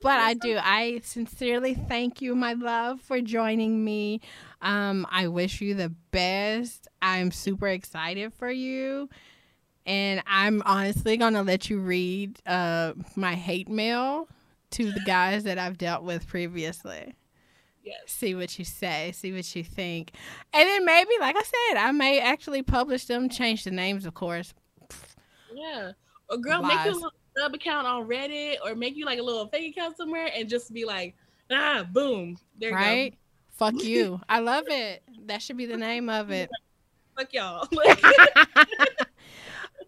But 0.00 0.18
I 0.18 0.34
do. 0.34 0.58
I 0.60 1.00
sincerely 1.02 1.74
thank 1.74 2.20
you, 2.20 2.34
my 2.34 2.54
love, 2.54 3.00
for 3.00 3.20
joining 3.20 3.84
me. 3.84 4.20
Um, 4.60 5.06
I 5.10 5.28
wish 5.28 5.60
you 5.60 5.74
the 5.74 5.94
best. 6.10 6.88
I'm 7.00 7.30
super 7.30 7.68
excited 7.68 8.32
for 8.34 8.50
you. 8.50 9.08
And 9.86 10.22
I'm 10.26 10.62
honestly 10.64 11.16
gonna 11.16 11.42
let 11.42 11.68
you 11.68 11.78
read 11.78 12.40
uh 12.46 12.94
my 13.16 13.34
hate 13.34 13.68
mail 13.68 14.28
to 14.70 14.90
the 14.90 15.00
guys 15.00 15.44
that 15.44 15.58
I've 15.58 15.78
dealt 15.78 16.02
with 16.02 16.26
previously. 16.26 17.14
yes. 17.84 17.96
See 18.06 18.34
what 18.34 18.58
you 18.58 18.64
say, 18.64 19.12
see 19.12 19.32
what 19.32 19.54
you 19.54 19.62
think. 19.62 20.12
And 20.52 20.66
then 20.68 20.84
maybe, 20.84 21.10
like 21.20 21.36
I 21.36 21.42
said, 21.42 21.78
I 21.78 21.92
may 21.92 22.18
actually 22.20 22.62
publish 22.62 23.04
them, 23.04 23.28
change 23.28 23.64
the 23.64 23.70
names, 23.70 24.04
of 24.04 24.14
course. 24.14 24.52
Yeah. 25.54 25.92
Or 26.28 26.38
girl, 26.38 26.62
make 26.62 26.76
Lies. 26.78 26.86
you 26.86 26.92
a 26.92 26.94
little 26.94 27.12
sub 27.38 27.54
account 27.54 27.86
on 27.86 28.08
Reddit 28.08 28.56
or 28.64 28.74
make 28.74 28.96
you 28.96 29.04
like 29.04 29.18
a 29.18 29.22
little 29.22 29.46
fake 29.48 29.76
account 29.76 29.96
somewhere 29.96 30.28
and 30.34 30.48
just 30.48 30.72
be 30.72 30.84
like, 30.84 31.14
ah, 31.52 31.86
boom. 31.92 32.36
There 32.58 32.70
you 32.70 32.74
right? 32.76 33.10
go. 33.12 33.16
Fuck 33.52 33.84
you. 33.84 34.20
I 34.28 34.40
love 34.40 34.64
it. 34.66 35.02
That 35.26 35.42
should 35.42 35.56
be 35.56 35.66
the 35.66 35.76
name 35.76 36.08
of 36.08 36.30
it. 36.30 36.50
Fuck 37.16 37.32
y'all. 37.32 37.68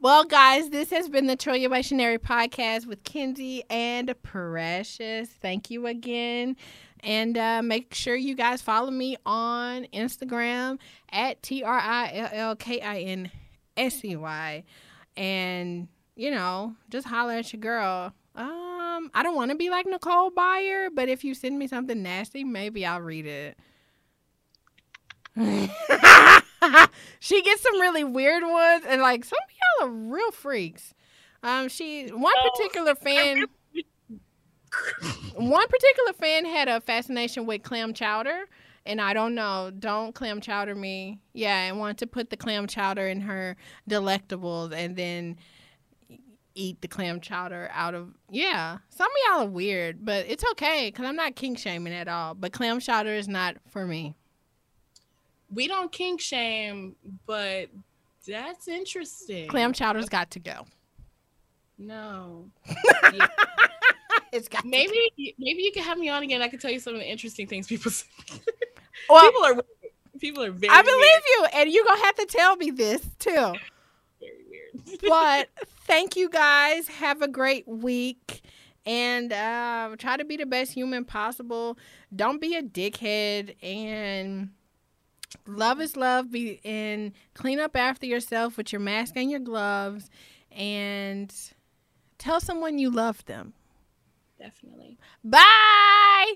well, 0.01 0.25
guys, 0.25 0.71
this 0.71 0.91
has 0.91 1.09
been 1.09 1.27
the 1.27 1.37
Trillia 1.37 1.71
Missionary 1.71 2.19
podcast 2.19 2.87
with 2.87 3.03
Kenzie 3.05 3.65
and 3.71 4.15
Precious. 4.23 5.29
Thank 5.29 5.71
you 5.71 5.87
again. 5.87 6.57
And 7.01 7.39
uh, 7.39 7.63
make 7.63 7.95
sure 7.95 8.15
you 8.17 8.35
guys 8.35 8.61
follow 8.63 8.91
me 8.91 9.17
on 9.25 9.87
Instagram 9.93 10.79
at 11.11 11.43
T 11.43 11.63
R 11.63 11.79
I 11.79 12.11
L 12.15 12.29
L 12.33 12.57
K 12.57 12.81
I 12.81 13.01
N 13.01 13.31
S 13.77 14.05
E 14.05 14.17
Y. 14.17 14.65
And, 15.17 15.89
you 16.15 16.31
know, 16.31 16.75
just 16.91 17.07
holler 17.07 17.35
at 17.35 17.53
your 17.53 17.61
girl. 17.61 18.13
Um, 18.35 19.11
I 19.15 19.23
don't 19.23 19.37
want 19.37 19.51
to 19.51 19.57
be 19.57 19.71
like 19.71 19.87
Nicole 19.87 20.31
Byer, 20.31 20.89
but 20.95 21.09
if 21.09 21.25
you 21.25 21.35
send 21.35 21.59
me 21.59 21.67
something 21.69 22.03
nasty, 22.03 22.45
maybe 22.45 22.85
I'll 22.85 23.01
read 23.01 23.27
it. 23.27 23.59
she 27.21 27.43
gets 27.43 27.62
some 27.62 27.81
really 27.81 28.05
weird 28.05 28.43
ones, 28.43 28.85
and 28.87 29.01
like 29.01 29.25
some 29.25 29.39
of 29.39 29.51
y'all 29.51 29.89
are 29.89 29.93
real 29.93 30.31
freaks. 30.33 30.95
Um, 31.43 31.69
she 31.69 32.09
one 32.09 32.33
Oh, 32.37 32.51
particular 32.51 32.95
fan, 32.95 33.45
one 35.37 35.69
particular 35.69 36.12
fan 36.14 36.45
had 36.45 36.69
a 36.69 36.81
fascination 36.81 37.47
with 37.47 37.62
clam 37.62 37.93
chowder, 37.95 38.47
and 38.85 39.01
I 39.01 39.12
don't 39.12 39.35
know, 39.35 39.71
don't 39.79 40.14
clam 40.14 40.41
chowder 40.41 40.75
me, 40.75 41.21
yeah, 41.35 41.64
and 41.64 41.79
wanted 41.79 41.99
to 41.99 42.07
put 42.07 42.31
the 42.31 42.37
clam 42.37 42.67
chowder 42.67 43.07
in 43.07 43.21
her 43.23 43.57
delectables, 43.89 44.73
and 44.73 44.97
then 44.97 45.37
eat 46.55 46.81
the 46.81 46.89
clam 46.89 47.21
chowder 47.21 47.71
out 47.73 47.95
of 47.95 48.14
yeah. 48.31 48.79
Some 48.89 49.07
of 49.07 49.17
y'all 49.29 49.47
are 49.47 49.51
weird, 49.51 50.05
but 50.05 50.27
it's 50.27 50.45
okay 50.53 50.89
because 50.89 51.05
I'm 51.05 51.17
not 51.17 51.37
kink 51.37 51.59
shaming 51.59 51.93
at 51.93 52.09
all. 52.09 52.35
But 52.35 52.53
clam 52.53 52.81
chowder 52.81 53.12
is 53.12 53.29
not 53.29 53.57
for 53.71 53.87
me. 53.87 54.17
We 55.51 55.69
don't 55.69 55.91
kink 55.93 56.21
shame, 56.21 56.97
but 57.27 57.69
that's 58.27 58.69
interesting. 58.69 59.49
Clam 59.49 59.73
chowder's 59.73 60.09
got 60.09 60.31
to 60.33 60.41
go. 60.41 60.67
No. 61.79 62.51
It's 64.33 64.49
got 64.49 64.65
Maybe 64.65 64.99
maybe 65.39 65.63
you 65.63 65.71
can 65.73 65.83
have 65.85 65.99
me 65.99 66.09
on 66.09 66.23
again. 66.23 66.43
I 66.43 66.49
can 66.49 66.59
tell 66.59 66.71
you 66.71 66.81
some 66.81 66.95
of 66.95 67.01
the 67.01 67.09
interesting 67.09 67.47
things 67.47 67.67
people 67.69 67.91
say. 67.91 68.07
Well, 69.09 69.23
people 69.31 69.45
are 69.45 69.63
people 70.19 70.43
are 70.43 70.51
very 70.51 70.69
I 70.73 70.83
believe 70.83 70.99
weird. 70.99 71.23
you, 71.29 71.47
and 71.61 71.71
you're 71.71 71.85
gonna 71.85 72.05
have 72.05 72.15
to 72.17 72.27
tell 72.27 72.57
me 72.57 72.71
this 72.71 73.03
too. 73.19 73.31
very 73.31 74.45
weird. 74.51 75.01
But 75.09 75.49
thank 75.87 76.17
you 76.17 76.29
guys. 76.29 76.89
Have 76.89 77.23
a 77.23 77.29
great 77.29 77.69
week. 77.69 78.43
And 78.85 79.33
uh, 79.33 79.95
try 79.99 80.17
to 80.17 80.25
be 80.25 80.37
the 80.37 80.47
best 80.47 80.73
human 80.73 81.05
possible. 81.05 81.79
Don't 82.15 82.41
be 82.41 82.57
a 82.57 82.63
dickhead. 82.63 83.55
And 83.63 84.51
love 85.47 85.80
is 85.80 85.97
love. 85.97 86.30
Be 86.30 86.61
and 86.64 87.12
clean 87.34 87.59
up 87.61 87.76
after 87.76 88.07
yourself 88.07 88.57
with 88.57 88.72
your 88.72 88.80
mask 88.80 89.14
and 89.16 89.30
your 89.30 89.41
gloves. 89.41 90.11
And 90.51 91.34
tell 92.18 92.41
someone 92.41 92.78
you 92.78 92.91
love 92.91 93.24
them. 93.26 93.53
Definitely. 94.39 94.99
Bye. 95.24 96.34